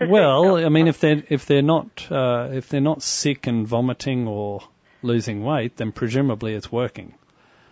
Well, 0.00 0.56
I 0.56 0.68
mean, 0.68 0.88
if 0.88 1.00
they're 1.00 1.22
if 1.28 1.46
they're 1.46 1.62
not 1.62 2.06
uh, 2.10 2.48
if 2.52 2.68
they're 2.68 2.80
not 2.80 3.02
sick 3.02 3.46
and 3.46 3.66
vomiting 3.66 4.26
or 4.26 4.62
losing 5.02 5.42
weight, 5.42 5.76
then 5.76 5.92
presumably 5.92 6.54
it's 6.54 6.70
working. 6.70 7.14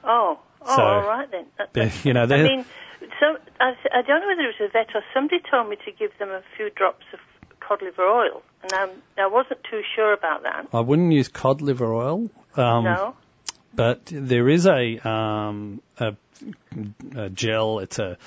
Oh, 0.05 0.39
oh, 0.63 0.77
so, 0.77 0.83
all 0.83 1.07
right 1.07 1.29
then. 1.31 1.93
You 2.05 2.13
know, 2.13 2.23
I 2.23 2.43
mean, 2.43 2.65
so 3.21 3.37
I, 3.61 3.75
I 3.93 4.03
don't 4.03 4.21
know 4.21 4.27
whether 4.29 4.43
it 4.43 4.55
was 4.61 4.69
a 4.69 4.73
vet 4.73 4.95
or 4.95 5.03
somebody 5.15 5.43
told 5.51 5.69
me 5.69 5.77
to 5.85 5.93
give 5.93 6.11
them 6.19 6.31
a 6.31 6.43
few 6.57 6.71
drops 6.71 7.05
of 7.13 7.21
cod 7.61 7.83
liver 7.83 8.07
oil, 8.07 8.43
and 8.63 8.73
I'm, 8.73 8.91
I 9.19 9.27
wasn't 9.29 9.61
too 9.71 9.83
sure 9.95 10.13
about 10.13 10.43
that. 10.43 10.69
I 10.73 10.81
wouldn't 10.81 11.13
use 11.13 11.29
cod 11.29 11.63
liver 11.63 11.93
oil. 11.93 12.31
Um, 12.57 12.85
no. 12.85 13.17
But 13.75 14.07
there 14.07 14.49
is 14.49 14.67
a, 14.67 15.09
um, 15.09 15.81
a, 15.99 16.15
a 17.17 17.31
gel. 17.31 17.79
It's 17.79 17.99
a, 17.99 18.19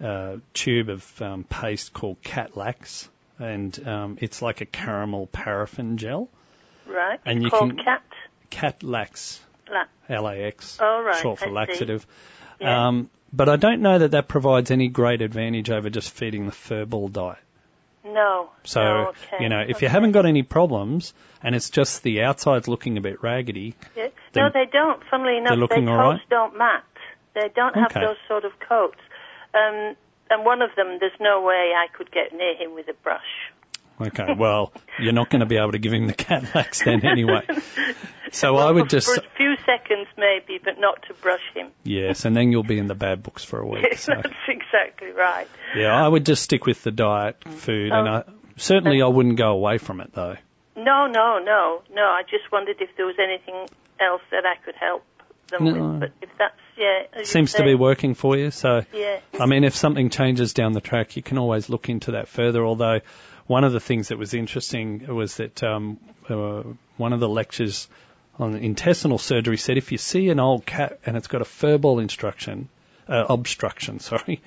a 0.00 0.40
tube 0.54 0.88
of 0.88 1.22
um, 1.22 1.44
paste 1.44 1.92
called 1.92 2.20
Catlax, 2.22 3.08
and 3.38 3.88
um, 3.88 4.18
it's 4.20 4.42
like 4.42 4.60
a 4.60 4.66
caramel 4.66 5.26
paraffin 5.26 5.96
gel. 5.96 6.28
Right. 6.86 7.20
And 7.24 7.42
you 7.42 7.50
called 7.50 7.76
can 7.76 7.84
cat. 7.84 8.02
La- 9.70 9.84
L-A-X. 10.08 10.78
Oh, 10.80 11.02
right. 11.02 11.20
Short 11.20 11.38
for 11.38 11.48
I 11.48 11.52
laxative. 11.52 12.06
Yeah. 12.60 12.88
Um, 12.88 13.10
but 13.32 13.48
I 13.48 13.56
don't 13.56 13.82
know 13.82 13.98
that 13.98 14.12
that 14.12 14.26
provides 14.26 14.70
any 14.70 14.88
great 14.88 15.20
advantage 15.20 15.70
over 15.70 15.90
just 15.90 16.10
feeding 16.10 16.46
the 16.46 16.52
furball 16.52 17.12
diet. 17.12 17.38
No. 18.04 18.50
So, 18.64 18.80
no, 18.80 19.08
okay. 19.08 19.42
you 19.42 19.48
know, 19.48 19.60
if 19.60 19.76
okay. 19.76 19.86
you 19.86 19.90
haven't 19.90 20.12
got 20.12 20.24
any 20.24 20.42
problems 20.42 21.12
and 21.42 21.54
it's 21.54 21.68
just 21.68 22.02
the 22.02 22.22
outside's 22.22 22.68
looking 22.68 22.96
a 22.96 23.00
bit 23.00 23.22
raggedy. 23.22 23.74
Yeah. 23.94 24.08
No, 24.34 24.50
they 24.52 24.66
don't. 24.72 25.02
Funnily 25.10 25.36
enough, 25.36 25.58
their 25.58 25.68
coats 25.68 25.88
right? 25.88 26.20
don't 26.30 26.56
mat. 26.56 26.84
They 27.34 27.50
don't 27.54 27.74
have 27.74 27.90
Okay. 27.90 28.00
those 28.00 28.16
sort 28.26 28.44
of 28.44 28.52
coats. 28.60 28.98
Um, 29.54 29.94
and 30.30 30.44
one 30.44 30.62
of 30.62 30.70
them, 30.76 30.98
there's 31.00 31.18
no 31.20 31.42
way 31.42 31.72
I 31.76 31.86
could 31.96 32.10
get 32.10 32.32
near 32.32 32.54
him 32.56 32.74
with 32.74 32.88
a 32.88 32.94
brush. 32.94 33.20
Okay, 34.00 34.32
well, 34.38 34.72
you're 35.00 35.12
not 35.12 35.28
going 35.28 35.40
to 35.40 35.46
be 35.46 35.56
able 35.56 35.72
to 35.72 35.78
give 35.78 35.92
him 35.92 36.06
the 36.06 36.14
Catlax 36.14 36.84
then 36.84 37.04
anyway. 37.04 37.42
So 38.30 38.56
I 38.56 38.70
would 38.70 38.84
for, 38.84 38.90
just, 38.90 39.06
For 39.06 39.20
a 39.20 39.36
few 39.38 39.54
seconds 39.64 40.06
maybe, 40.18 40.60
but 40.62 40.78
not 40.78 41.02
to 41.08 41.14
brush 41.14 41.40
him. 41.54 41.68
yes, 41.82 42.26
and 42.26 42.36
then 42.36 42.52
you'll 42.52 42.62
be 42.62 42.78
in 42.78 42.86
the 42.86 42.94
bad 42.94 43.22
books 43.22 43.42
for 43.42 43.58
a 43.58 43.66
week. 43.66 43.86
Yes, 43.90 44.02
So, 44.04 44.12
that's 44.14 44.28
exactly 44.46 45.12
right. 45.12 45.48
yeah, 45.74 45.94
I 45.96 46.06
would 46.06 46.26
just 46.26 46.42
stick 46.42 46.66
with 46.66 46.82
the 46.82 46.90
diet 46.90 47.40
mm. 47.40 47.54
food, 47.54 47.90
oh. 47.90 47.98
and 47.98 48.08
Oh. 48.08 48.12
I 48.12 48.24
certainly 48.56 49.00
I 49.00 49.06
wouldn't 49.06 49.36
go 49.36 49.48
away 49.52 49.78
from 49.78 50.02
it 50.02 50.12
though. 50.12 50.36
No, 50.76 51.06
no, 51.06 51.38
no, 51.38 51.82
no. 51.90 52.02
I 52.02 52.22
just 52.28 52.52
wondered 52.52 52.76
if 52.80 52.90
there 52.98 53.06
was 53.06 53.16
anything 53.18 53.66
else 53.98 54.22
that 54.30 54.44
I 54.44 54.62
could 54.62 54.74
help 54.76 55.04
them 55.48 55.64
No. 55.64 55.72
with. 55.72 56.00
But 56.00 56.12
if 56.22 56.30
that's, 56.38 56.54
yeah. 56.76 57.22
Seems 57.24 57.52
to 57.54 57.64
be 57.64 57.74
working 57.74 58.14
for 58.14 58.36
you, 58.36 58.50
so 58.50 58.84
Yeah. 58.92 59.20
I 59.38 59.46
mean, 59.46 59.64
if 59.64 59.74
something 59.74 60.10
changes 60.10 60.52
down 60.54 60.72
the 60.72 60.80
track, 60.80 61.16
you 61.16 61.22
can 61.22 61.38
always 61.38 61.68
look 61.68 61.88
into 61.88 62.12
that 62.12 62.28
further. 62.28 62.64
Although, 62.64 63.00
one 63.46 63.64
of 63.64 63.72
the 63.72 63.80
things 63.80 64.08
that 64.08 64.18
was 64.18 64.34
interesting 64.34 65.06
was 65.06 65.36
that 65.38 65.62
um, 65.62 65.98
uh, 66.28 66.62
one 66.96 67.12
of 67.12 67.20
the 67.20 67.28
lectures 67.28 67.88
on 68.38 68.54
intestinal 68.54 69.18
surgery 69.18 69.56
said 69.56 69.76
if 69.78 69.90
you 69.90 69.98
see 69.98 70.28
an 70.28 70.38
old 70.38 70.64
cat 70.64 71.00
and 71.04 71.16
it's 71.16 71.26
got 71.26 71.42
a 71.42 71.44
furball 71.44 72.00
instruction, 72.00 72.68
uh, 73.08 73.24
obstruction, 73.28 73.98
sorry, 74.10 74.40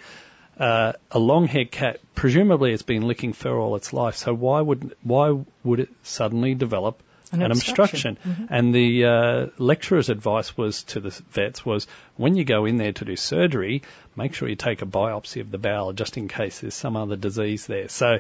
uh, 0.60 0.94
a 1.12 1.20
long-haired 1.20 1.72
cat, 1.72 2.00
presumably 2.16 2.72
it's 2.72 2.84
been 2.84 3.08
licking 3.08 3.34
fur 3.34 3.58
all 3.58 3.76
its 3.76 3.92
life. 3.92 4.16
So 4.16 4.34
why 4.34 4.62
would 4.62 4.96
why 5.02 5.44
would 5.64 5.80
it 5.80 5.90
suddenly 6.04 6.54
develop 6.56 7.02
An 7.32 7.42
an 7.42 7.52
obstruction. 7.52 8.18
obstruction? 8.18 8.48
And 8.50 8.76
the 8.76 9.06
uh, 9.06 9.48
lecturer's 9.58 10.10
advice 10.10 10.58
was 10.58 10.84
to 10.84 11.00
the 11.00 11.10
vets 11.32 11.66
was 11.66 11.88
when 12.18 12.36
you 12.36 12.44
go 12.44 12.66
in 12.66 12.78
there 12.78 12.92
to 12.94 13.06
do 13.06 13.16
surgery, 13.16 13.84
make 14.16 14.34
sure 14.34 14.50
you 14.50 14.56
take 14.56 14.82
a 14.82 14.86
biopsy 14.86 15.42
of 15.42 15.52
the 15.52 15.58
bowel 15.58 15.94
just 15.94 16.18
in 16.18 16.28
case 16.28 16.60
there's 16.60 16.76
some 16.76 16.98
other 16.98 17.16
disease 17.16 17.68
there. 17.68 17.88
So, 17.90 18.20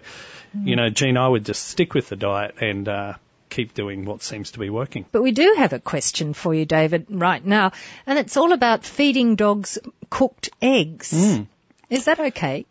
you 0.63 0.75
know, 0.75 0.89
Jean, 0.89 1.17
I 1.17 1.27
would 1.27 1.45
just 1.45 1.67
stick 1.67 1.93
with 1.93 2.09
the 2.09 2.15
diet 2.15 2.55
and 2.61 2.87
uh, 2.87 3.13
keep 3.49 3.73
doing 3.73 4.05
what 4.05 4.23
seems 4.23 4.51
to 4.51 4.59
be 4.59 4.69
working. 4.69 5.05
But 5.11 5.21
we 5.21 5.31
do 5.31 5.55
have 5.57 5.73
a 5.73 5.79
question 5.79 6.33
for 6.33 6.53
you, 6.53 6.65
David, 6.65 7.07
right 7.09 7.45
now, 7.45 7.73
and 8.07 8.17
it's 8.17 8.37
all 8.37 8.53
about 8.53 8.85
feeding 8.85 9.35
dogs 9.35 9.77
cooked 10.09 10.49
eggs. 10.61 11.11
Mm. 11.11 11.47
Is 11.89 12.05
that 12.05 12.19
okay? 12.19 12.65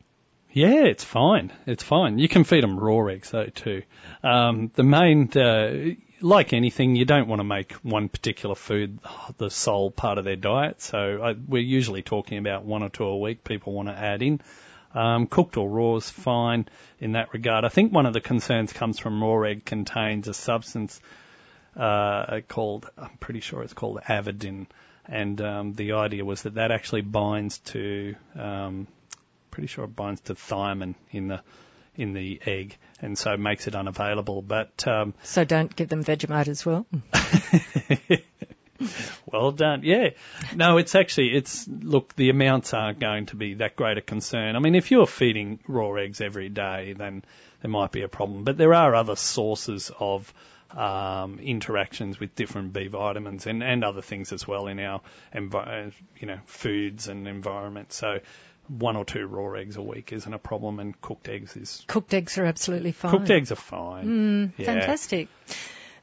Yeah, 0.53 0.85
it's 0.85 1.05
fine. 1.05 1.53
It's 1.66 1.85
fine. 1.85 2.18
You 2.18 2.29
can 2.29 2.44
feed 2.44 2.64
them 2.64 2.79
raw 2.79 3.07
eggs 3.07 3.31
though 3.31 3.46
too. 3.46 3.83
Um, 4.24 4.70
the 4.74 4.83
main, 4.83 5.31
uh, 5.37 5.94
like 6.22 6.52
anything, 6.52 6.96
you 6.96 7.04
don't 7.04 7.28
want 7.28 7.40
to 7.40 7.44
make 7.44 7.72
one 7.74 8.09
particular 8.09 8.54
food 8.54 8.98
the 9.38 9.50
sole 9.50 9.90
part 9.90 10.18
of 10.18 10.24
their 10.24 10.37
diet. 10.37 10.80
So 10.80 11.22
I, 11.22 11.33
we're 11.33 11.62
usually 11.62 12.02
talking 12.02 12.38
about 12.38 12.64
one 12.64 12.83
or 12.83 12.88
two 12.88 13.04
a 13.04 13.18
week. 13.18 13.44
People 13.44 13.72
want 13.72 13.88
to 13.88 13.94
add 13.94 14.22
in. 14.22 14.40
Um, 14.92 15.26
cooked 15.28 15.56
or 15.56 15.68
raw 15.68 15.96
is 15.96 16.11
fine 16.11 16.66
in 16.98 17.12
that 17.12 17.33
regard. 17.33 17.64
I 17.64 17.68
think 17.68 17.92
one 17.92 18.06
of 18.06 18.12
the 18.12 18.20
concerns 18.20 18.72
comes 18.72 18.98
from 18.98 19.22
raw 19.22 19.42
egg 19.42 19.64
contains 19.64 20.26
a 20.26 20.35
substance 20.35 21.00
uh, 21.76 22.40
called, 22.48 22.90
I'm 22.98 23.16
pretty 23.18 23.40
sure 23.40 23.62
it's 23.62 23.72
called 23.72 24.00
avidin, 24.09 24.66
and 25.06 25.40
um, 25.40 25.72
the 25.74 25.92
idea 25.92 26.24
was 26.24 26.42
that 26.42 26.54
that 26.54 26.72
actually 26.72 27.02
binds 27.02 27.59
to 27.59 28.16
um, 28.37 28.88
pretty 29.52 29.68
sure 29.68 29.85
it 29.85 29.94
binds 29.94 30.20
to 30.22 30.35
thiamine 30.35 30.94
in 31.12 31.28
the 31.28 31.40
in 32.00 32.14
the 32.14 32.40
egg, 32.46 32.76
and 33.00 33.16
so 33.16 33.36
makes 33.36 33.66
it 33.66 33.74
unavailable. 33.74 34.42
But 34.42 34.86
um, 34.86 35.14
so 35.22 35.44
don't 35.44 35.74
give 35.74 35.88
them 35.88 36.02
Vegemite 36.02 36.48
as 36.48 36.64
well. 36.64 36.86
well 39.26 39.52
done. 39.52 39.82
Yeah. 39.84 40.10
No, 40.54 40.78
it's 40.78 40.94
actually 40.94 41.36
it's 41.36 41.68
look 41.68 42.14
the 42.16 42.30
amounts 42.30 42.74
aren't 42.74 42.98
going 42.98 43.26
to 43.26 43.36
be 43.36 43.54
that 43.54 43.76
great 43.76 43.98
a 43.98 44.02
concern. 44.02 44.56
I 44.56 44.58
mean, 44.58 44.74
if 44.74 44.90
you're 44.90 45.06
feeding 45.06 45.60
raw 45.66 45.92
eggs 45.94 46.20
every 46.20 46.48
day, 46.48 46.94
then 46.96 47.22
there 47.62 47.70
might 47.70 47.92
be 47.92 48.02
a 48.02 48.08
problem. 48.08 48.44
But 48.44 48.56
there 48.56 48.74
are 48.74 48.94
other 48.94 49.16
sources 49.16 49.90
of 49.98 50.32
um, 50.70 51.38
interactions 51.40 52.20
with 52.20 52.34
different 52.34 52.72
B 52.72 52.86
vitamins 52.86 53.46
and, 53.46 53.62
and 53.62 53.84
other 53.84 54.02
things 54.02 54.32
as 54.32 54.46
well 54.46 54.68
in 54.68 54.78
our 54.78 55.00
envi- 55.34 55.92
you 56.18 56.26
know 56.26 56.38
foods 56.46 57.08
and 57.08 57.26
environment. 57.26 57.92
So 57.92 58.20
one 58.78 58.96
or 58.96 59.04
two 59.04 59.26
raw 59.26 59.52
eggs 59.52 59.76
a 59.76 59.83
week 59.83 60.12
isn't 60.12 60.33
a 60.33 60.38
problem, 60.38 60.78
and 60.78 60.98
cooked 61.00 61.28
eggs 61.28 61.56
is 61.56 61.85
cooked 61.87 62.14
eggs 62.14 62.38
are 62.38 62.44
absolutely 62.44 62.92
fine. 62.92 63.11
Cooked 63.11 63.30
eggs 63.30 63.52
are 63.52 63.56
fine. 63.56 64.06
Mm, 64.06 64.52
yeah. 64.59 64.66
Fantastic. 64.66 65.28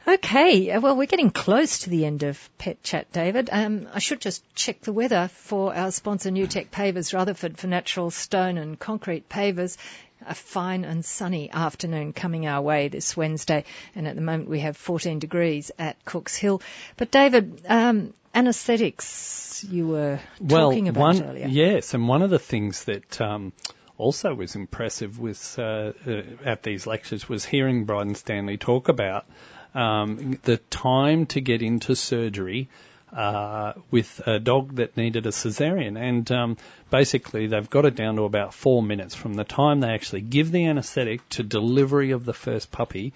Okay, 0.07 0.71
uh, 0.71 0.79
well, 0.79 0.95
we're 0.95 1.05
getting 1.05 1.31
close 1.31 1.79
to 1.79 1.89
the 1.89 2.05
end 2.05 2.23
of 2.23 2.49
Pet 2.57 2.81
Chat, 2.81 3.11
David. 3.11 3.49
Um, 3.51 3.89
I 3.93 3.99
should 3.99 4.21
just 4.21 4.41
check 4.55 4.79
the 4.79 4.93
weather 4.93 5.27
for 5.27 5.75
our 5.75 5.91
sponsor, 5.91 6.31
New 6.31 6.47
Tech 6.47 6.71
Pavers, 6.71 7.13
Rutherford, 7.13 7.57
for 7.57 7.67
natural 7.67 8.09
stone 8.09 8.57
and 8.57 8.79
concrete 8.79 9.27
pavers. 9.27 9.77
A 10.25 10.33
fine 10.33 10.83
and 10.83 11.05
sunny 11.05 11.49
afternoon 11.51 12.13
coming 12.13 12.47
our 12.47 12.61
way 12.61 12.87
this 12.87 13.15
Wednesday, 13.15 13.63
and 13.95 14.07
at 14.07 14.15
the 14.15 14.21
moment 14.21 14.49
we 14.49 14.61
have 14.61 14.75
14 14.75 15.19
degrees 15.19 15.71
at 15.77 16.03
Cooks 16.05 16.35
Hill. 16.35 16.61
But 16.97 17.11
David, 17.11 17.61
um, 17.67 18.13
anaesthetics 18.33 19.65
you 19.69 19.87
were 19.87 20.19
talking 20.47 20.85
well, 20.85 20.89
about 20.89 20.99
one, 20.99 21.23
earlier. 21.23 21.47
Yes, 21.47 21.93
and 21.93 22.07
one 22.07 22.21
of 22.21 22.29
the 22.29 22.39
things 22.39 22.83
that 22.85 23.19
um, 23.21 23.53
also 23.97 24.33
was 24.33 24.55
impressive 24.55 25.19
with 25.19 25.57
uh, 25.57 25.93
uh, 26.05 26.21
at 26.45 26.63
these 26.63 26.85
lectures 26.85 27.27
was 27.27 27.45
hearing 27.45 27.85
Bryden 27.85 28.15
Stanley 28.15 28.57
talk 28.57 28.89
about 28.89 29.25
um, 29.73 30.39
the 30.43 30.57
time 30.57 31.25
to 31.27 31.41
get 31.41 31.61
into 31.61 31.95
surgery 31.95 32.69
uh, 33.15 33.73
with 33.89 34.21
a 34.25 34.39
dog 34.39 34.75
that 34.75 34.97
needed 34.97 35.25
a 35.25 35.31
cesarean, 35.31 35.97
and 35.97 36.29
um, 36.31 36.57
basically 36.89 37.47
they've 37.47 37.69
got 37.69 37.85
it 37.85 37.95
down 37.95 38.15
to 38.17 38.23
about 38.23 38.53
four 38.53 38.83
minutes 38.83 39.15
from 39.15 39.33
the 39.33 39.43
time 39.43 39.79
they 39.79 39.89
actually 39.89 40.21
give 40.21 40.51
the 40.51 40.65
anaesthetic 40.65 41.27
to 41.29 41.43
delivery 41.43 42.11
of 42.11 42.25
the 42.25 42.33
first 42.33 42.71
puppy, 42.71 43.13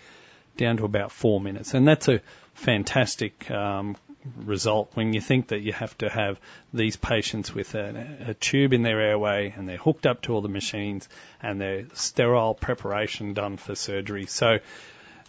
down 0.58 0.78
to 0.78 0.86
about 0.86 1.12
four 1.12 1.42
minutes, 1.42 1.74
and 1.74 1.88
that's 1.88 2.08
a 2.08 2.22
fantastic 2.54 3.50
um, 3.52 3.98
result 4.38 4.92
when 4.94 5.14
you 5.14 5.22
think 5.22 5.48
that 5.48 5.62
you 5.62 5.74
have 5.74 5.98
to 5.98 6.10
have 6.10 6.40
these 6.74 6.96
patients 6.96 7.54
with 7.54 7.74
a, 7.76 8.28
a, 8.28 8.34
tube 8.36 8.72
in 8.72 8.84
their 8.84 9.02
airway 9.02 9.54
and 9.56 9.68
they're 9.68 9.78
hooked 9.78 10.06
up 10.06 10.22
to 10.22 10.34
all 10.34 10.42
the 10.42 10.50
machines 10.50 11.10
and 11.42 11.60
their 11.60 11.86
sterile 11.94 12.54
preparation 12.54 13.34
done 13.34 13.58
for 13.58 13.74
surgery. 13.74 14.28
So 14.28 14.60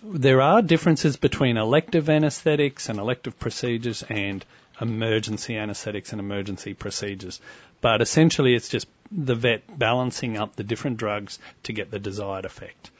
there 0.02 0.40
are 0.40 0.62
differences 0.62 1.16
between 1.16 1.56
elective 1.56 2.10
anesthetics 2.10 2.88
and 2.88 2.98
elective 2.98 3.38
procedures 3.38 4.02
and 4.02 4.44
emergency 4.80 5.56
anesthetics 5.56 6.12
and 6.12 6.20
emergency 6.20 6.74
procedures. 6.74 7.40
But 7.80 8.00
essentially 8.00 8.54
it's 8.54 8.68
just 8.68 8.88
the 9.10 9.34
vet 9.34 9.78
balancing 9.78 10.36
up 10.36 10.56
the 10.56 10.64
different 10.64 10.96
drugs 10.96 11.38
to 11.64 11.72
get 11.72 11.90
the 11.90 11.98
desired 11.98 12.44
effect. 12.44 12.90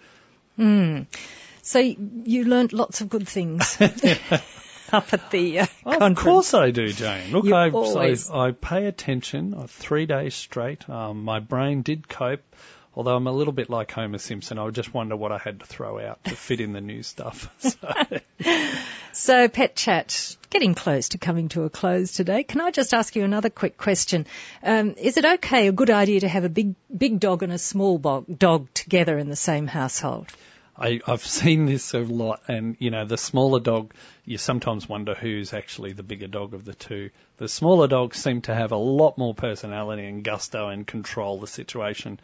Mm. 0.58 1.06
So 1.62 1.78
you 1.78 2.44
learnt 2.44 2.72
lots 2.72 3.00
of 3.00 3.08
good 3.08 3.26
things. 3.26 3.78
up 4.92 5.12
at 5.12 5.30
the 5.30 5.60
uh, 5.60 5.66
Of 5.86 6.16
course 6.16 6.54
I 6.54 6.70
do, 6.70 6.92
Jane. 6.92 7.32
Look, 7.32 7.46
I, 7.46 7.70
always... 7.70 8.30
I, 8.30 8.48
I 8.48 8.50
pay 8.52 8.86
attention 8.86 9.54
uh, 9.54 9.66
three 9.66 10.06
days 10.06 10.34
straight. 10.34 10.88
Um, 10.88 11.24
my 11.24 11.40
brain 11.40 11.82
did 11.82 12.08
cope, 12.08 12.42
although 12.94 13.16
I'm 13.16 13.26
a 13.26 13.32
little 13.32 13.52
bit 13.52 13.70
like 13.70 13.90
Homer 13.90 14.18
Simpson. 14.18 14.58
I 14.58 14.68
just 14.70 14.92
wonder 14.92 15.16
what 15.16 15.32
I 15.32 15.38
had 15.38 15.60
to 15.60 15.66
throw 15.66 15.98
out 15.98 16.22
to 16.24 16.36
fit 16.36 16.60
in 16.60 16.72
the 16.72 16.80
new 16.80 17.02
stuff. 17.02 17.48
So. 17.62 18.54
so, 19.12 19.48
Pet 19.48 19.76
Chat, 19.76 20.36
getting 20.50 20.74
close 20.74 21.10
to 21.10 21.18
coming 21.18 21.48
to 21.50 21.62
a 21.62 21.70
close 21.70 22.12
today. 22.12 22.42
Can 22.42 22.60
I 22.60 22.70
just 22.70 22.92
ask 22.92 23.14
you 23.14 23.24
another 23.24 23.50
quick 23.50 23.76
question? 23.76 24.26
Um, 24.62 24.94
is 24.96 25.16
it 25.16 25.24
okay, 25.24 25.68
a 25.68 25.72
good 25.72 25.90
idea 25.90 26.20
to 26.20 26.28
have 26.28 26.44
a 26.44 26.48
big, 26.48 26.74
big 26.94 27.20
dog 27.20 27.42
and 27.42 27.52
a 27.52 27.58
small 27.58 27.98
dog 27.98 28.68
together 28.74 29.16
in 29.16 29.28
the 29.28 29.36
same 29.36 29.66
household? 29.66 30.26
I, 30.76 31.00
I've 31.06 31.24
seen 31.24 31.66
this 31.66 31.94
a 31.94 32.00
lot, 32.00 32.42
and 32.48 32.76
you 32.78 32.90
know, 32.90 33.04
the 33.04 33.18
smaller 33.18 33.60
dog, 33.60 33.94
you 34.24 34.38
sometimes 34.38 34.88
wonder 34.88 35.14
who's 35.14 35.52
actually 35.52 35.92
the 35.92 36.02
bigger 36.02 36.26
dog 36.26 36.54
of 36.54 36.64
the 36.64 36.74
two. 36.74 37.10
The 37.36 37.48
smaller 37.48 37.88
dogs 37.88 38.16
seem 38.16 38.40
to 38.42 38.54
have 38.54 38.72
a 38.72 38.76
lot 38.76 39.18
more 39.18 39.34
personality 39.34 40.06
and 40.06 40.24
gusto 40.24 40.68
and 40.68 40.86
control 40.86 41.38
the 41.38 41.46
situation. 41.46 42.18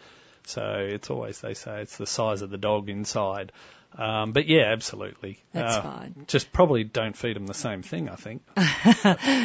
So 0.49 0.63
it's 0.79 1.11
always 1.11 1.41
they 1.41 1.55
say 1.55 1.83
it's 1.83 1.99
the 1.99 2.07
size 2.07 2.43
of 2.43 2.51
the 2.51 2.57
dog 2.57 2.89
inside. 2.89 3.53
Um, 3.97 4.33
but 4.33 4.47
yeah, 4.47 4.65
absolutely. 4.73 5.43
That's 5.53 5.77
uh, 5.77 5.83
fine. 5.83 6.25
Just 6.27 6.53
probably 6.53 6.85
don't 6.85 7.17
feed 7.17 7.37
them 7.37 7.47
the 7.47 7.55
same 7.55 7.83
thing. 7.83 8.09
I 8.09 8.17
think. 8.17 8.43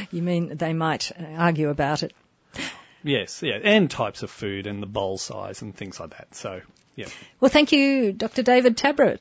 you 0.12 0.22
mean 0.22 0.56
they 0.56 0.74
might 0.74 1.12
argue 1.38 1.70
about 1.70 2.04
it? 2.04 2.14
Yes, 3.04 3.44
yeah, 3.44 3.58
and 3.62 3.92
types 3.92 4.24
of 4.24 4.32
food 4.32 4.66
and 4.66 4.82
the 4.82 4.88
bowl 4.88 5.18
size 5.18 5.62
and 5.62 5.76
things 5.76 6.00
like 6.00 6.12
that. 6.12 6.36
So 6.36 6.62
yeah. 6.96 7.08
Well, 7.40 7.50
thank 7.50 7.72
you, 7.72 8.14
Dr. 8.14 8.44
David 8.44 8.78
Tabrett. 8.78 9.12